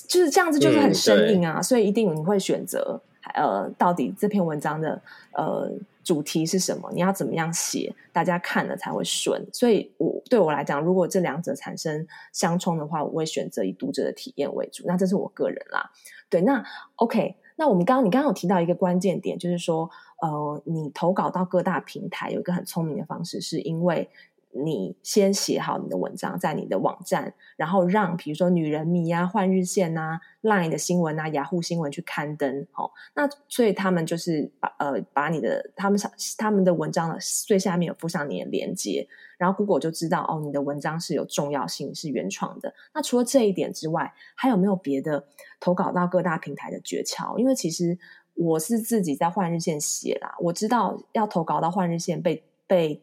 [0.09, 3.01] 就是这样子，就是很生硬啊，嗯，所以一定你会选择，
[3.35, 5.01] 呃，到底这篇文章的
[5.35, 5.71] 呃。
[6.07, 6.89] 主题是什么？
[6.95, 9.45] 你要怎么样写，大家看了才会顺。
[9.53, 14.85] 所以我，对我来讲，如果这两者产生相冲的话，我会选择以读者的体验为主。
[14.87, 15.91] 那这是我个人啦。
[16.31, 16.65] 对，那
[16.95, 19.91] OK，那我们刚刚你刚刚有提到一个关键点，就是说，
[20.23, 24.09] 呃，你投稿到各大平台有一个很聪明的方式，是因为
[24.53, 32.67] 你先写好你的文章在你的网站，然后让比如说女人迷啊、换日线啊、Line 的新闻啊、雅虎新闻去刊登。
[32.71, 36.01] 好，那所以他们就是把呃把你的他们
[36.39, 39.07] 他们的文章的最下面附上你的链接，
[39.37, 42.73] 然后 Google 就知道哦，你的文章是有重要性、是原创的。
[42.95, 45.23] 那除了这一点之外，还有没有别的
[45.61, 47.37] 投稿到各大平台的诀窍？
[47.37, 47.99] 因为其实
[48.33, 53.03] 我是自己在换日线写啦，我知道要投稿到换日线被被。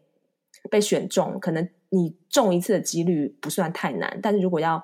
[0.70, 4.84] 被选中，可能你中一次的几率不算太难，但是如果要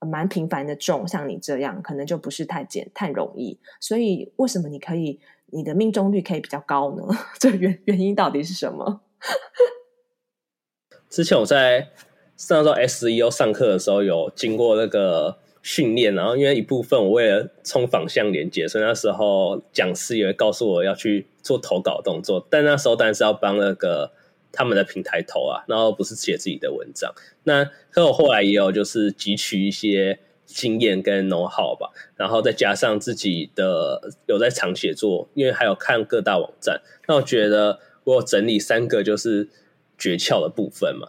[0.00, 3.58] 蛮频繁的中，像你这样，可能就不是太简太容易。
[3.80, 7.04] 所以，为什么你可以你的命中率可以比较高呢？
[7.38, 9.02] 这原原因到底是什么？
[11.08, 11.88] 之前我在
[12.36, 24.12] 上到 SEO 上课的时候，有经过那个训练，然后因为一部分我为了冲反向连接，所以那时候讲师也会告诉我要去做投稿动作，但那时候当然是要帮那个。
[24.52, 27.14] 他们的平台投啊，然后不是写自己的文章。
[27.44, 36.82] 那可我后来也有就是汲取一些经验跟 know how 吧，然后再加上自己的有在常写作，因为还有看各大网站。
[37.06, 39.48] 那我觉得我有整理三个就是
[39.96, 41.08] 诀窍的部分嘛。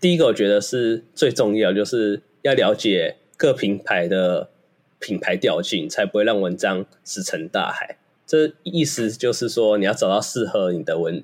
[0.00, 4.50] 第一个我觉得是最重要，就是要了解各品牌的
[4.98, 7.98] 品牌调性，才不会让文章石沉大海。
[8.26, 11.22] 这意思就是说，你要找到适合你的文。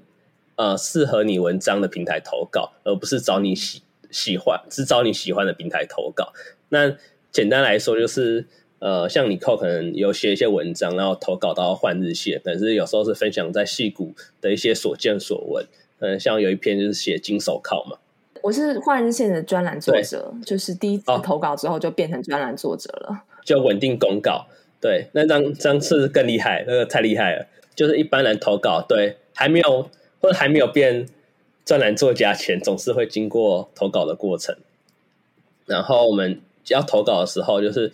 [0.56, 6.32] 呃，适合你文章的平台投稿，而不是找你喜喜欢，只找你喜欢的平台投稿。
[6.70, 6.96] 那
[7.30, 8.46] 简单来说，就是
[8.78, 15.66] 呃，像你扣可能有写一些文章，然后投稿到换日线，但是有时候是分享在戏谷的一些所见所闻。
[15.98, 17.98] 嗯，像有一篇就是写金手铐嘛，
[18.40, 24.46] 我是换日线的专栏作者，就是第一次投稿之后就变成专栏作者了，就稳定公告。
[24.80, 29.90] 对，那张张次更厉害，那个太厉害了，就是一般人投稿，对，还没有。
[30.20, 31.06] 或者还没有变
[31.64, 34.56] 专栏作家前，总是会经过投稿的过程。
[35.66, 37.92] 然后我们要投稿的时候，就是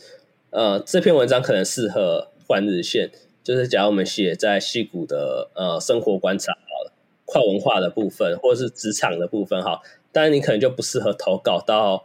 [0.51, 3.11] 呃，这篇文章可能适合换日线，
[3.43, 6.93] 就是假如我们写在矽谷的呃生活观察好了，
[7.25, 9.83] 跨文化的部分，或者是职场的部分，好，
[10.13, 12.05] 当然你可能就不适合投稿到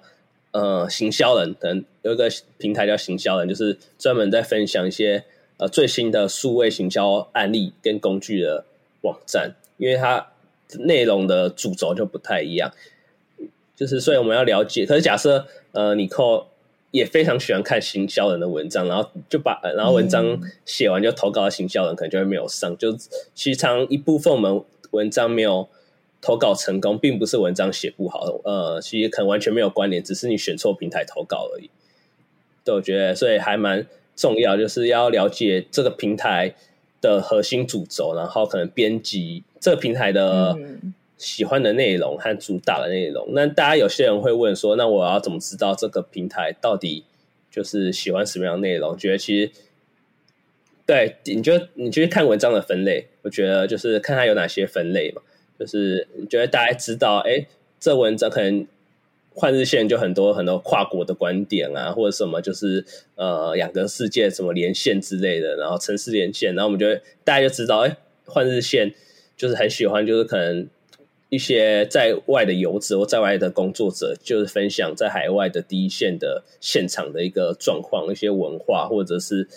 [0.51, 5.25] 呃行销人，可能有一个平台叫行销人，就是专门在分享一些
[5.57, 8.63] 呃最新的数位行销案例跟工具的
[9.01, 9.55] 网站。
[9.77, 10.27] 因为它
[10.79, 12.71] 内容的主轴就不太一样，
[13.75, 14.85] 就是所以我们要了解。
[14.85, 16.47] 可是假设呃，你扣
[16.91, 22.77] 也非常喜欢看行销人的文章，然后就把然后文章写完就投稿到行销人，可能就会没有上。
[22.77, 22.91] 就
[23.33, 25.67] 其实常一部分我们文章没有
[26.21, 31.69] 投稿成功，并不是文章写不好，呃，其实可能完全没有关联，只是你选错平台投稿而已。
[32.63, 33.85] 对，我觉得所以还蛮
[34.15, 36.55] 重要，就是要了解这个平台
[37.01, 39.43] 的核心主轴，然后可能编辑。
[39.59, 40.55] 这个平台的
[41.17, 47.03] 喜欢的内容和主打的内容，嗯、那大家有些人会问说，那我要怎么知道这个平台到底
[47.49, 48.95] 就是喜欢什么样的内容？
[48.95, 49.51] 觉得其实，
[50.85, 55.23] 对，你就你就去看文章的分类，我觉得就是看它有哪些分类嘛，
[55.59, 57.47] 就是你觉得大家知道，哎，
[57.79, 58.67] 这文章可能
[59.37, 62.83] 换日线就很多很多跨国的观点啊，或者什么就是
[63.15, 66.87] 呃两个世界什么连线之类的，然后城市连线，然后我们就
[67.23, 68.93] 大家就知道，哎，换日线。
[69.37, 70.67] 就是很喜欢，就是可能
[71.29, 79.47] 一些在外的游子或在外的工作者，就是分享在海外的第一线的现场的一个状况，一些文化或者是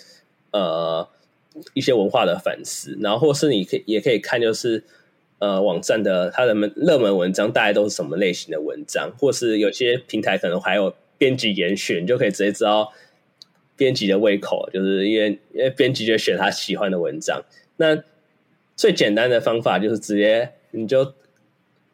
[0.51, 1.09] 呃
[1.73, 4.83] 一些文化的反思，然后或是你可以也可以看，就是
[5.41, 12.93] 呃网站的它的门热门文章大概都是什么类型的文章，或是有些平台可能还有编辑严选，你就可以直接知道
[13.75, 17.43] 编辑的胃口，就是因为因为编辑就选他喜欢的文章，
[17.75, 18.01] 那。
[18.73, 21.13] 最简单的方法就是直接你就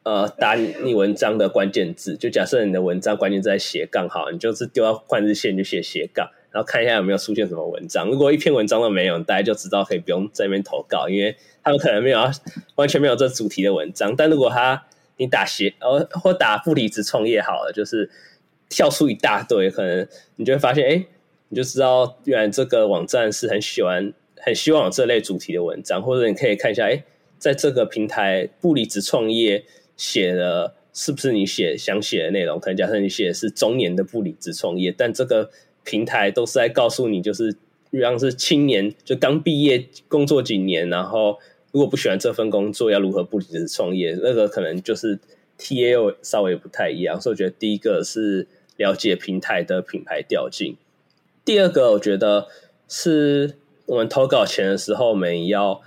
[0.04, 8.10] 呃打你文章的关键字，就假设你的文章关键字在斜杠好，你就是丢到换日线就写斜杠，然后看一下有没有出现什么文章。
[8.10, 12.20] 如果一篇文章都没有，大家就知道可以不用在那边投稿，因为他们可能没有
[12.74, 14.16] 完全没有这主题的文章。
[14.16, 18.10] 但如果他你打斜呃或打不离职创业好了，就是
[18.70, 21.06] 跳出一大堆，可能你就会发现，哎，
[21.50, 24.12] 你就知道原来这个网站是很喜欢。
[24.40, 27.04] 很希望有这类主题的文章，或者你可以看一下，哎，
[27.38, 29.66] 在这个平台不离职创业
[29.98, 32.60] 写的是不是你写想写的内容？
[32.60, 35.50] 可能假设你写的是中年的不离职创业，但这个
[35.88, 37.56] 平台都是在告诉你，就是
[37.94, 41.40] 像是青年就刚毕业工作几年，然后
[41.72, 44.18] 如果不喜欢这份工作，要如何不离职创业？
[44.22, 45.18] 那个可能就是
[45.58, 50.76] TA 稍微不太一样，所以我觉得第一个是了解平台的品牌调性，
[51.46, 52.48] 第二个我觉得
[52.88, 53.56] 是。
[53.88, 55.82] 我们投稿前的时候，我们要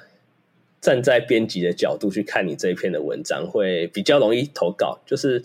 [0.81, 5.01] 站在编辑的角度去看你这一篇的文章，会比较容易投稿。
[5.05, 5.45] 就是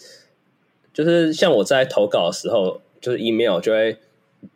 [0.94, 3.98] 就是像我在投稿的时候，就是 email 就会，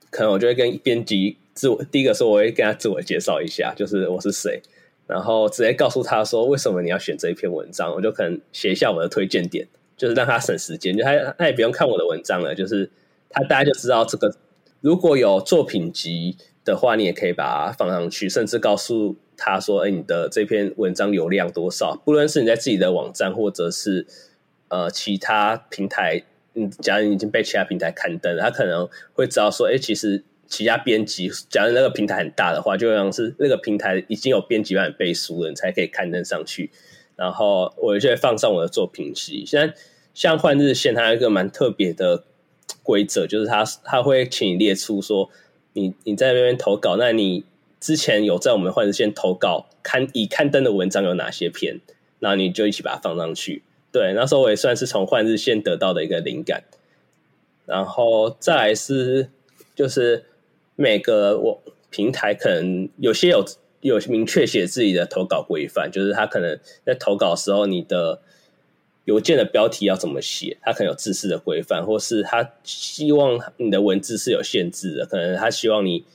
[0.10, 4.62] 可能我就会跟编辑自我第一个说，我会跟他自我介绍一下，就是我是谁，
[5.08, 12.90] 然后直接告诉他说为什么你要选这一篇文章，我就可能写一下我的推荐点，就是让他省时间，就他他也不用看我的文章了，就是
[13.30, 14.36] 他大家就知道这个
[14.82, 21.96] 如果有作品集的话，你也可以把它放上去，甚至告诉他说，哎，你的这篇文章流量多少？
[22.06, 24.06] 不论是你在自己的网站，或者是
[24.68, 26.24] 呃其他平台，
[26.54, 36.72] 嗯，假如你已经被其他平台刊登，他可能会知道说，哎，其实其他编辑，假如那个平台很大的话，就像是那个平台已经有编辑版背书了，你才可以刊登上去。
[37.16, 39.46] 然后我就会放上我的作品集。
[39.46, 39.74] 现在
[40.14, 42.24] 像换日线，它一个蛮特别的
[42.82, 45.30] 规则，就是它它会请你列出说。
[45.74, 47.46] 你你在那边投稿，那你
[47.80, 51.80] 之前有在我们换日线投稿刊已刊登的文章有哪些篇？
[52.18, 53.62] 然后你就一起把它放上去。
[53.92, 56.64] 对，那时候我也算是从换日线得到的一个灵感。
[57.66, 59.30] 然后再来是，
[59.76, 60.26] 就是
[60.76, 63.46] 每个我平台可能有些有
[63.82, 68.22] 有明确写自己的投稿规范，就是他可能在投稿的时候你的。
[69.06, 70.58] 邮件的标题要怎么写？
[70.62, 76.06] 他可能有制式的规范，或是他希望你的文字是有限制的，可能他希望你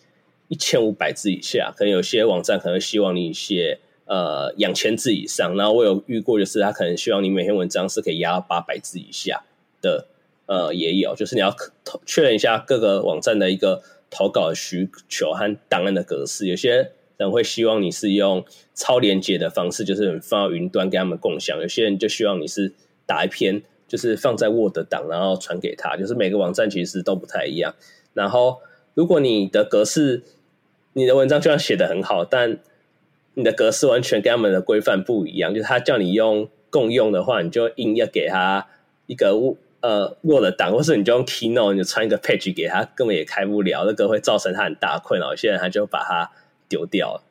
[0.46, 5.56] 一千五百字以下，可能有些网站可能希望你写呃两千字以上。
[5.56, 9.44] 然后我有遇过，就是他可能希望你每篇文章是可以压到八百字以下
[9.80, 10.06] 的，
[10.46, 11.54] 呃，也有，就是你要
[12.06, 16.46] 确认一下各个网站的一个投稿需求和档案的格式。
[16.46, 18.44] 有些人会希望你是用
[18.74, 22.72] 超连接的方式，就是放到云端给他们共享；有些人就希望你是。
[23.06, 25.94] 打一篇就是放在 Word 档，然后传给他。
[25.94, 27.74] 就是每个网站其实都不太一样。
[28.14, 28.60] 然后，
[28.94, 30.22] 如果你的格式，
[30.94, 32.60] 你的文章就算写得很好，但
[33.34, 38.66] 你的格式完全跟他们的规范不一样，就是他叫你用共用的话，你就硬要给他
[39.06, 39.32] 一个
[39.80, 45.34] 呃 Word 档，或是你就用 Keynote，你就传一个 Page 给他，根本也开不了，那个会造成他很大困扰。
[45.36, 46.30] 现在他就把它
[46.68, 47.22] 丢掉了。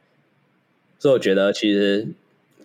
[0.99, 2.07] 所以我觉得其实。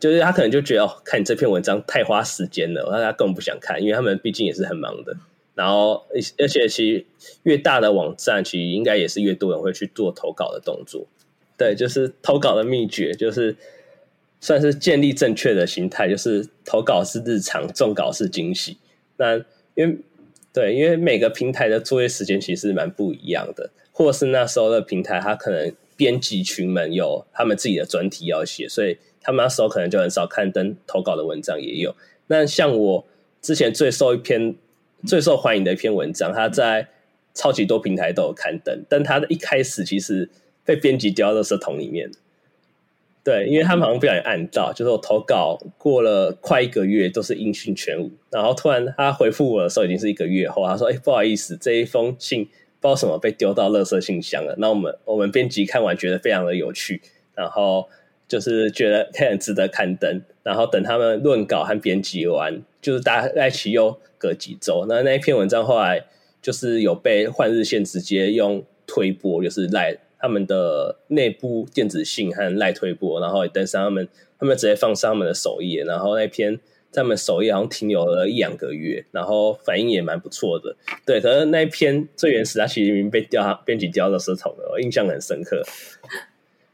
[0.01, 5.16] 就是他可能就觉得哦，看你这篇文章太花时间了，那他根本不想看，因为他们毕竟也是很忙的。
[5.57, 6.07] 然后，
[6.39, 7.05] 而且其实
[7.43, 11.09] 越大的网站，其实应该也是越多人会去做投稿的动作。
[11.59, 13.54] 对，就是投稿的秘诀，就是
[14.40, 18.78] 算是建立正确的心态，就是投稿是日常，中稿是惊喜。
[19.18, 19.36] 那
[19.74, 19.98] 因为
[20.54, 28.96] 对，因为每个平台的作业时间其实蛮不一样的，或是那时候的平台，它可能编辑群们有他们自己的专题要写，所以。
[29.20, 31.94] 他们那时候可能就很少刊登投稿的文章，也有。
[32.28, 33.06] 那像我
[33.42, 34.54] 之前最受一篇
[35.06, 36.88] 最受欢迎的一篇文章，它在
[37.34, 40.30] 超级多平台都有刊登，但它的一开始其实
[40.68, 42.10] 被编辑丢到垃圾桶里面。
[43.24, 52.50] 对，因为他们好像不小心按到，就是我投稿过了快一个月都是音讯全无，然后突然他回复我的时候已经是一个月后，他说：“哎、不好意思，这一封信不
[52.86, 57.00] 知道什么被丢到垃圾信箱了。”那我们我们编辑看完觉得非常的有趣，
[57.34, 57.88] 然后。
[58.28, 64.84] 就是觉得很值得刊登，然后等他们论稿和编辑完，就是大概其又隔几周。
[64.86, 66.04] 那那一篇文章后来
[66.42, 74.08] 就是有被换日线直接用推播，就是赖他们的内部电子信和赖推播，然后也登上他们，
[74.38, 75.84] 他们直接放上他们的首页。
[75.84, 76.56] 然后那篇
[76.90, 80.74] 在他们首页好像停留了一两个月，然后反应也蛮不错的。
[81.04, 85.62] 对，可是那一篇最原始，它其实已经被掉编辑掉到垃圾桶了，我印象很深刻。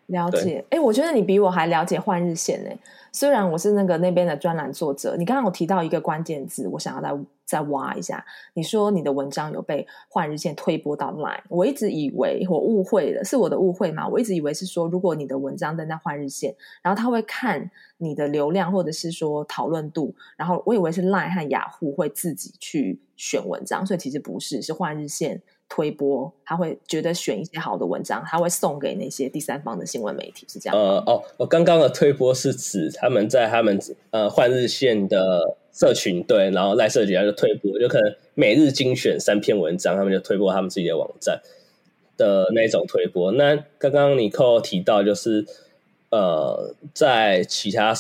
[0.07, 2.71] 了解，哎对，我觉得你比我还了解换日线呢。
[3.11, 7.09] 虽然我是那个那边的专栏作者，你刚刚有提到一个关键字，我想要再
[7.45, 8.25] 再挖一下。
[8.55, 14.09] 你说你的文章有被换日线推播到 Line，我一直以为我误会了，是我的误会吗？
[14.09, 25.43] 我一直以为是说，如果你的文章登在换日线，然后他会看你的流量或者是说讨论度，然后我以为是 Line 和雅虎会自己去选文章，所以其实不是，是换日线。
[25.67, 30.79] 推播，他会觉得选一些好的文章，他会送给那些第三方的新闻媒体，是这样。
[30.79, 33.81] 呃哦，我刚刚的推播是指他们在他们
[34.11, 41.43] 呃换日线的社群对，然后赖社群他就推播，就可能每日精选三篇文章，他们就推播他们自己的网站
[42.17, 43.31] 的那种推播。
[43.33, 45.45] 那刚刚你扣提到就是
[46.11, 47.93] 呃，在其他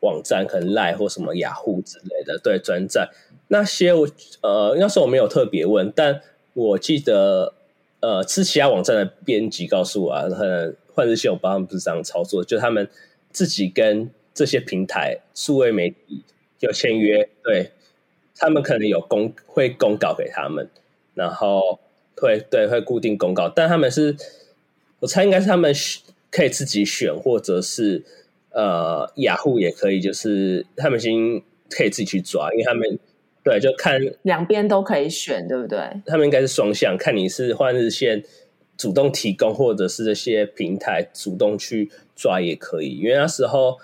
[0.00, 3.08] 网站可能赖或什么雅虎之类的对转载
[3.48, 4.06] 那些我
[4.42, 6.20] 呃那时候我没有特别问，但。
[6.52, 7.54] 我记得，
[8.00, 12.86] 呃，是其他网站的编辑告诉我啊，可能换日线我帮他们不是这样操作，就他们
[13.30, 16.24] 自己跟这些平台数位媒体
[16.60, 17.72] 有签约，对，
[18.36, 20.70] 他们可能有公会公告给他们，
[21.14, 21.80] 然后
[22.16, 24.16] 会对会固定公告，但他们是，
[25.00, 25.74] 我猜应该是他们
[26.30, 28.04] 可以自己选，或者是
[28.50, 32.98] 呃雅虎也可以，就是他们已经可以自己去抓，因为他们。
[33.42, 35.78] 对，就看两边都可以选，对不对？
[36.04, 38.22] 他们应该是双向，看你是换日线
[38.76, 42.98] 主动提供，或者是这些平台主动去抓也可以。
[42.98, 43.78] 因为那时候，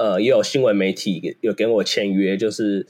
[0.00, 2.86] 呃，也有新闻媒体有跟我签约，就是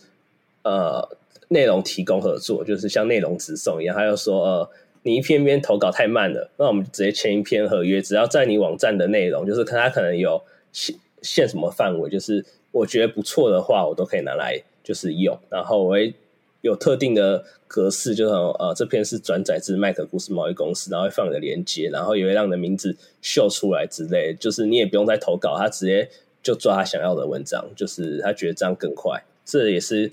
[0.63, 1.09] 呃，
[1.49, 3.97] 内容提供合作，就是像内容直送一样。
[3.97, 4.71] 他又说，呃，
[5.03, 10.41] 你一篇篇投稿太慢了，那我们直接签一篇合约，只要在你网站的内容，就是看他可能有
[10.73, 14.63] 限限什么范围，就是我觉得不错的话，我都可以拿来。
[14.83, 16.15] 就是用，然后我会
[16.63, 26.09] 有特定的格式，就是呃，这篇是转载自麦可故事贸易公司，然后会放你的链接，然后也会让你的名字秀出来之类，就是你也不用再投稿，他直接
[26.43, 30.11] 就抓他想要的文章，就是他觉得这样更快，这也是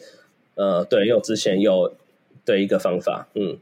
[0.56, 1.94] 呃，对，因为我之前有
[2.46, 3.58] 的一个方法，嗯。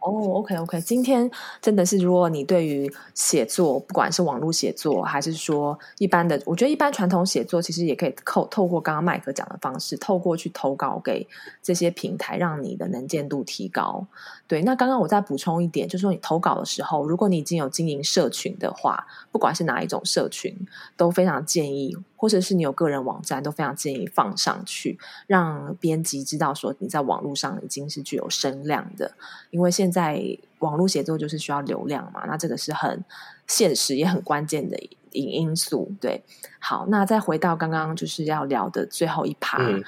[0.00, 1.30] 哦、，OK，OK，今天
[1.60, 11.28] 真的是，如果你对于写作，不管是网络写作，还是说一般的，我觉得一般传统写作，其实也可以透透过刚刚麦克讲的方式，透过去投稿给
[11.62, 14.06] 这些平台，让你的能见度提高。
[14.46, 20.56] 对，那刚刚我再补充一点，就是说你投稿的时候，如果你已经有经营社群的话，不管是哪一种社群，
[20.96, 29.10] 都非常建议，或者是你有个人网站，都非常建议放上去，让编辑知道说你在网络上已经是具有声量的。
[29.48, 30.22] 因为现在
[30.58, 33.02] 网络写作就是需要流量嘛，那这个是很
[33.46, 34.76] 现实也很关键的
[35.12, 35.90] 因因素。
[35.98, 36.22] 对，
[36.58, 39.82] 好，那再回到刚刚就是要聊的最后一趴，嗯、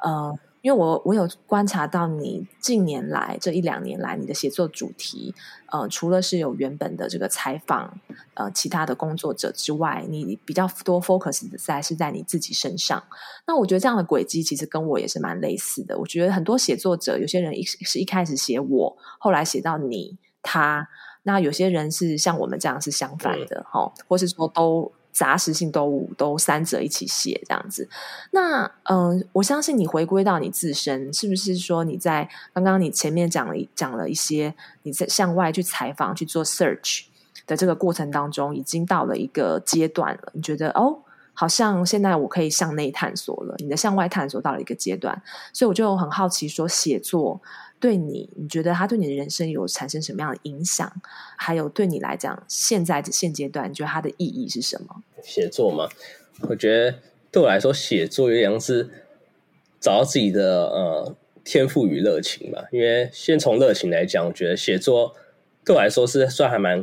[0.00, 0.38] 呃。
[0.66, 5.32] 因为我我有观察到你近年来这一两年来你的写作主题，
[5.66, 8.00] 呃，除了是有原本的这个采访
[8.34, 13.00] 呃其他的工作者之外，你比较多 focus 在是在你自己身上。
[13.46, 15.96] 那我觉得这样的轨迹其实跟我也是蛮类似的。
[15.96, 20.88] 我觉得很多写作者，有些人一是一开始写我，后来写到你他，
[21.22, 24.90] 那有些人是像我们这样是相反的哈，或是说都。
[25.16, 27.88] 杂食性都都三者一起写这样子，
[28.32, 37.04] 那嗯、我相信你回归到你自身，是不是说你在刚刚你前面讲了讲了一些你在向外去采访去做 search
[37.46, 40.32] 的这个过程当中，已经到了一个阶段了？
[40.34, 40.98] 你觉得哦，
[41.32, 45.22] 好像现在我可以向内探索了，你的向外探索到了一个阶段，
[45.54, 47.40] 所以我就很好奇说写作。
[47.78, 50.90] 对你，你觉得他对你的人生有产生什么样的影响？
[51.36, 55.02] 还有对你来讲，现在的现阶段，你觉得它的意义是什么？
[55.22, 55.86] 写作嘛，
[56.48, 56.98] 我觉得
[57.30, 58.88] 对我来说，写作有点像是
[59.78, 62.64] 找到自己的呃天赋与热情吧。
[62.72, 65.14] 因为先从热情来讲，我觉得写作
[65.62, 66.82] 对我来说是算还蛮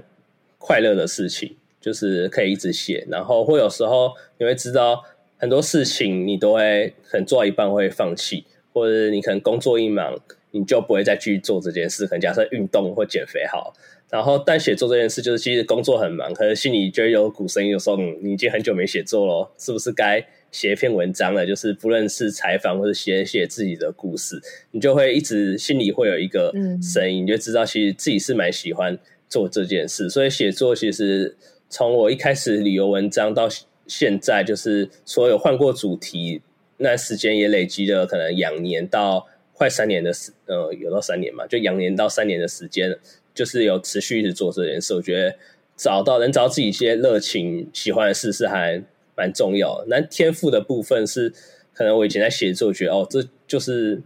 [0.59, 5.03] 快乐的事情，就是可以一直写，然后会有时候你会知道
[5.37, 10.15] 很多事情你都会可能做到一半会放弃，或者你可能工作一忙。
[10.55, 13.73] 你就不会再去做这件事，可能假设运动或减肥好，
[14.11, 24.39] 然后但写作这件事，就是其实工作很忙，可是心里就有股声音，就说：“嗯，你已经很久没写作了，是不是该写一篇文章了？”就是不论是采访或者写写自己的故事，
[24.69, 28.95] 你就会一直心里会有一个声音，你就知道其实自己是蛮喜欢
[29.27, 30.07] 做这件事。
[30.07, 31.35] 所以写作其实
[31.67, 33.49] 从我一开始旅游文章到
[33.87, 36.43] 现在，就是所有换过主题，
[36.77, 39.27] 那时间也累积了可能两年到。
[39.64, 42.93] 快三年的时，呃，有到三年嘛，就两年到三年的时间，
[43.34, 44.93] 就是有持续一直做这件事。
[44.93, 45.34] 我觉得
[45.78, 48.84] 找到能找到自己一些热情、喜欢的事是还
[49.16, 49.86] 蛮重要的。
[49.88, 51.32] 那天赋的部分是，
[51.74, 54.01] 可能我以前在写作，觉得哦，这就是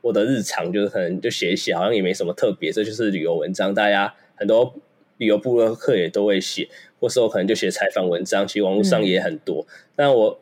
[0.00, 2.70] 我的日常，就是可能就写一写，好像也没什么特别。
[2.70, 4.72] 这就是旅游文章，大家很多
[5.16, 6.68] 旅游部落客也都会写，
[7.00, 9.66] 或是我可能就写采访文章，其实网络上也很多。
[9.68, 10.40] 嗯、但我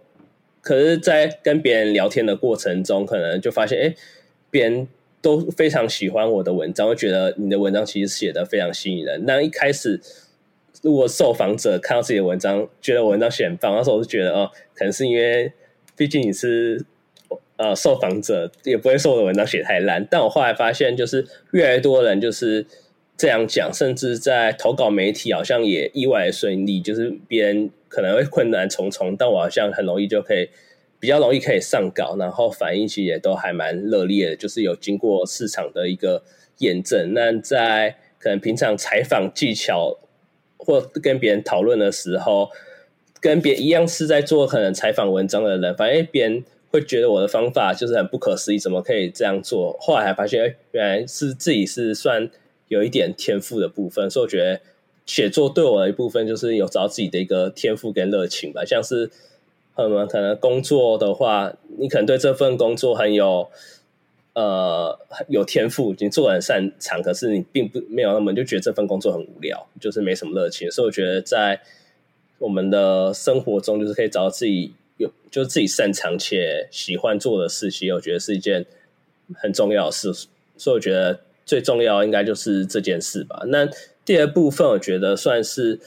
[0.61, 3.97] 可是，在跟别人聊天的过程中，可能就发现，哎。
[4.51, 4.89] 别人
[5.21, 9.25] 都非常喜欢我的文章，会觉得你的文章其实写的非常吸引人。
[9.27, 10.01] 那一开始，
[10.83, 15.53] 如果受访者看到自己的文章，觉得文章写很棒，那时候我就觉得哦，可能是因为
[15.97, 16.85] 毕竟你是
[17.57, 20.07] 呃受访者，也不会说我的文章写太烂。
[20.09, 22.65] 但我后来发现，就是越来越多人就是
[23.17, 30.49] 这样讲，甚至在投稿媒体好像也意外的顺利，就是别人可能会困难重重，但我好像很容易就可以。
[30.99, 36.23] 比较容易可以上稿，然后反应其实也都还蛮热烈的，就是有经过市场的一个
[36.59, 37.13] 验证。
[37.13, 39.99] 那在可能平常采访技巧
[40.57, 42.51] 或跟别人讨论的时候，
[43.21, 49.77] 跟别一样是在做可能采访文章的人，反正别人会觉得我的方法就是很不可思议，怎么可以这样做？
[49.79, 52.31] 后来还发现，哎，原来是自己是算
[52.69, 54.11] 有一点天赋的部分。
[54.11, 54.61] 所以我觉得
[55.05, 59.11] 写作对我的一部分就是有找自己的一个天赋跟热情吧，像是。
[59.77, 63.49] 嗯，可能工作的话，你可能对这份工作很有
[64.33, 64.99] 呃
[65.29, 70.71] 有天赋，你做得很擅长，可是你并不没有那么就觉得这份工作很无聊，就是没什么热情。
[70.71, 71.61] 所以我觉得在
[72.39, 78.65] 我们的生活中，就是可以找到自己有就自己擅长且喜欢做的事情，我觉得是一件
[79.35, 80.11] 很重要的事，
[80.57, 83.43] 所以我觉得最重要应该就是这件事吧。
[83.49, 83.69] 那
[84.05, 85.81] 第二部分，我觉得算是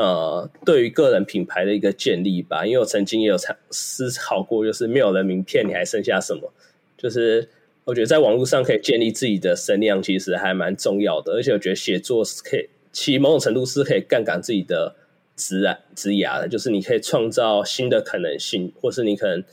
[0.00, 2.64] 呃，对于个人品牌的一个建立吧。
[2.64, 3.36] 因为我曾经也有
[3.70, 6.52] 思考过，就是没有了名片，你还剩下什么？
[6.96, 7.48] 就是
[7.84, 11.34] 我觉得在网络上可以建立自己的声量，其实还蛮重要的。
[11.34, 14.96] 而且我觉得写作是可以，其某种程度是可以杠杆自己的
[15.36, 19.44] 职涯职涯的，就是你可以创造新的可能性，或是你可能。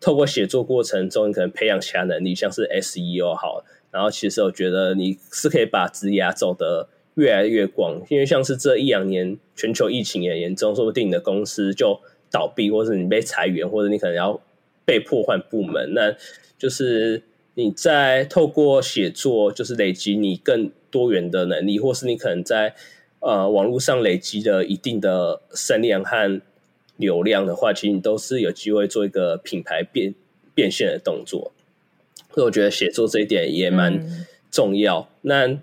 [0.00, 3.64] 透过写作过程中，你可能培养其他能力，像是 SEO 好。
[3.90, 12.00] 然后，其实我觉得你是可以把职涯走得越来越广，因为像是这一两年全球疫情也严重，说不定你的公司就
[12.30, 14.40] 倒闭，或者你被裁员，或者你可能要
[14.84, 15.92] 被迫换部门。
[15.94, 16.14] 那
[16.58, 17.22] 就是
[17.54, 22.74] 你在透过写作，就是累积你更多元的能力，或是你可能在
[23.20, 26.40] 呃网络上累积了一定的声量和。
[26.96, 30.14] 流量的话，其实你都是有机会做一个品牌变
[30.54, 31.50] 变现的动作，
[32.32, 34.00] 所以我觉得写作这一点也蛮
[34.48, 35.00] 重要。
[35.00, 35.60] 嗯、那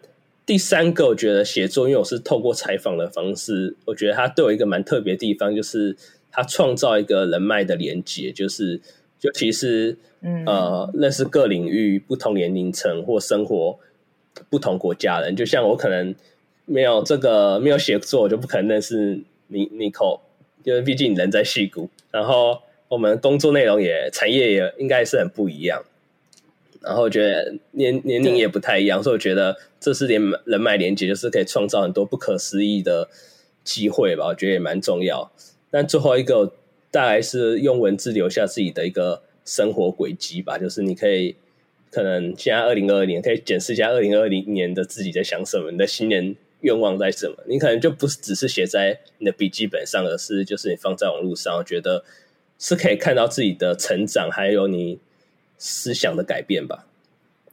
[0.52, 5.96] 第三个，我觉得写作，因为我是透过采访的方式，我觉得它都有一个蛮特别的地方，就是
[6.30, 8.82] 它创造一个人脉的连接，就是
[9.22, 13.80] 尤其是嗯呃认识各领域不同年龄层或生活
[14.50, 16.14] 不同国家人，就像我可能
[16.66, 20.20] 没有这个没有写作，我就不可能认识你 Nicole。
[20.66, 25.82] 因为毕竟人在戏谷，然后我们工作内容也产业也应该是很不一样，
[26.82, 33.08] 然后我觉得年年龄也不太一样，所以我觉得这是连人脉连接，就是可以创造很多不可思议的
[33.64, 34.28] 机会吧。
[34.28, 35.32] 我觉得也蛮重要。
[35.70, 36.54] 但最后一个
[36.90, 41.36] 大概是用文字留下自己的一个生活轨迹吧，就是你可以
[41.92, 46.36] 可能现在二零二二年可以检视一下二零二零年的自己在想什么，你的新年。
[46.62, 47.36] 愿望在什么？
[47.48, 52.04] 你可能就不是只是写在你的笔记本上，而是就是你放在网络上，我觉得
[52.60, 55.00] 是可以看到自己的成长，还有你
[55.62, 56.88] 思想的改变吧。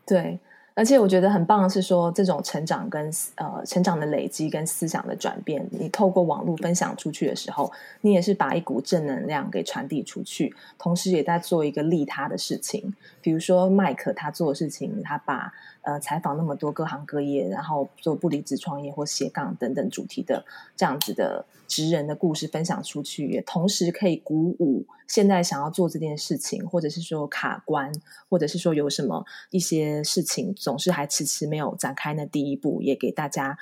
[0.06, 0.38] 对。
[0.74, 12.94] 而且我觉得很棒的是说，这种成长跟呃成长的累积跟思想的转变，你透过网络分享出去的时候，你也是把一股正能量给传递出去，同时也在做一个利他的事情。
[13.20, 15.52] 比如说麦克他做的事情，他把
[15.82, 20.44] 呃采访那么多各行各业，然后做不离职创业或斜杠等等主题的
[20.76, 27.90] 这样子的职人的故事分享出去，也同时可以鼓舞现在想要做这件事情，或者是说卡关，
[28.28, 30.54] 或者是说有什么一些事情。
[30.54, 33.58] 总是还迟迟没有展开那第一步，也给大家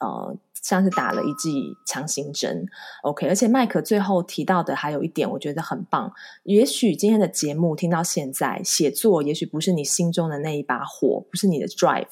[0.00, 2.66] 呃像是打了一剂强心针。
[3.02, 6.12] OK，而且麦克最后提到的还有一点，我觉得很棒。
[6.44, 12.06] 也许今天的节目听到现在，写作也许不是你心中的那一把火，不是你的 drive，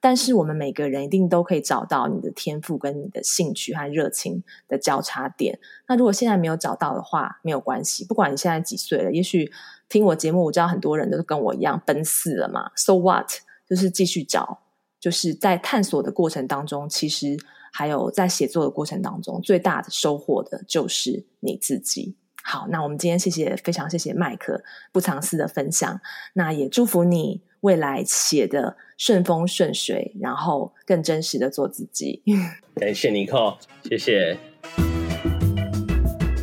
[0.00, 5.58] 但是我们每个人一定都可以找到你的天赋跟你的兴趣和热情的交叉点。
[5.88, 9.50] 那如果现在没有找到的话，没有关系，不管你现在几岁了，也许
[9.88, 12.70] 听我节目，我知道很多人都跟我一样奔四了嘛。
[12.76, 13.28] So what？
[13.68, 14.60] 就是继续找，
[14.98, 17.36] 就是在探索的过程当中，其实
[17.70, 22.16] 还有在写作的过程当中，最大的收获的就是你自己。
[22.42, 26.00] 好，那我们今天谢谢，非常谢谢麦克不藏私的分享，
[26.32, 32.22] 那也祝福你未来写的顺风顺水，然后更真实的做自己。
[32.76, 34.38] 感谢尼克，谢谢。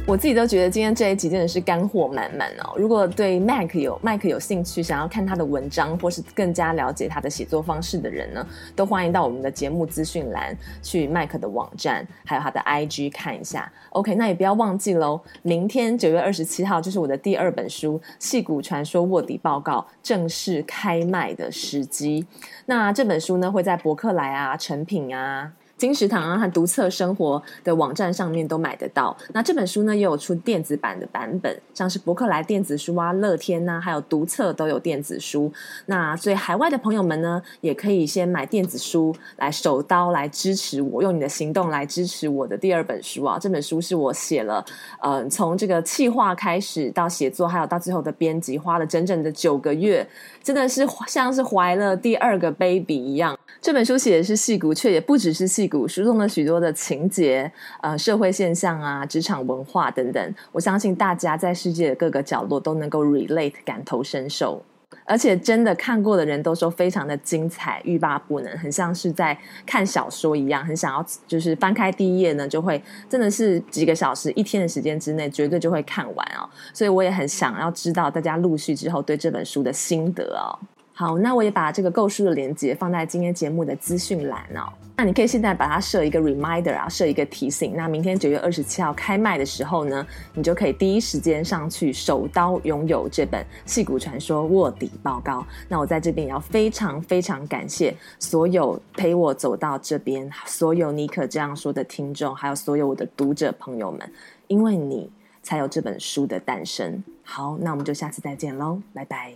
[0.08, 2.76] 我自己都觉得今天这一集真的是干货满满哦！
[2.78, 13.72] 如果对 Mike 有 Mike 有兴趣，想要看他的文章，或是更加了解他的写作方式的人呢，都欢迎到我们的节目资讯栏去 Mike 的网站，还有他的 IG 看一下。
[13.90, 22.24] OK，那也不要忘记喽，明天九月二十七号就是我的第二本书《戏骨传说卧底报告》正式开卖的时机。
[22.68, 25.52] 那这本书呢，会在博客来啊、诚品啊。
[25.78, 29.16] 金石堂啊和读册生活的网站上面都买得到。
[29.34, 35.52] 那这本书呢，也有出电子版的版本，像是博客来电子书啊、乐天呐、还有读册都有电子书。
[35.88, 43.38] 那所以海外的朋友们呢，也可以先买电子书来手刀来支持我，用你的行动来支持我的第二本书啊。
[43.38, 44.66] 这本书是我写了，
[45.02, 50.08] 嗯、从这个企划开始到写作，还有到最后的编辑，花了整整的九个月，
[50.42, 53.35] 真的是像是怀了第二个 baby 一样。
[53.62, 64.64] 这本书写的是戏骨，却也不只是戏骨，书中的许多的情节、呃，社会现象啊、职场文化等等，我相信大家在世界的各个角落都能够 relate 感同身受，
[65.04, 69.36] 而且真的看过的人都说非常的精彩，欲罢不能，很像是在
[69.66, 72.80] 看小说一样，很想要就是翻开第一页呢，就会
[73.10, 76.48] 真的是几个小时、一天的时间之内，绝对就会看完哦。
[76.72, 80.54] 所以我也很想要知道大家陆续之后对这本书的心得哦。
[80.98, 84.72] 好，那我也把这个购书的链接放在今天节目的资讯栏哦。
[84.96, 87.76] 那你可以现在把它设一个 reminder 啊，设一个提醒。
[87.76, 95.42] 那明天九月二十七号开卖的时候呢，你就可以第一时间上去手刀拥有这本《戏骨传说卧底报告》。
[95.68, 104.00] 那我在这边也要非常非常感谢所有陪我走到这边，所有尼可这样说的听众，还有所有我的读者朋友们，
[104.48, 105.12] 因为你
[105.44, 107.04] 才有这本书的诞生。
[107.22, 109.34] 好，那我们就下次再见喽，拜拜。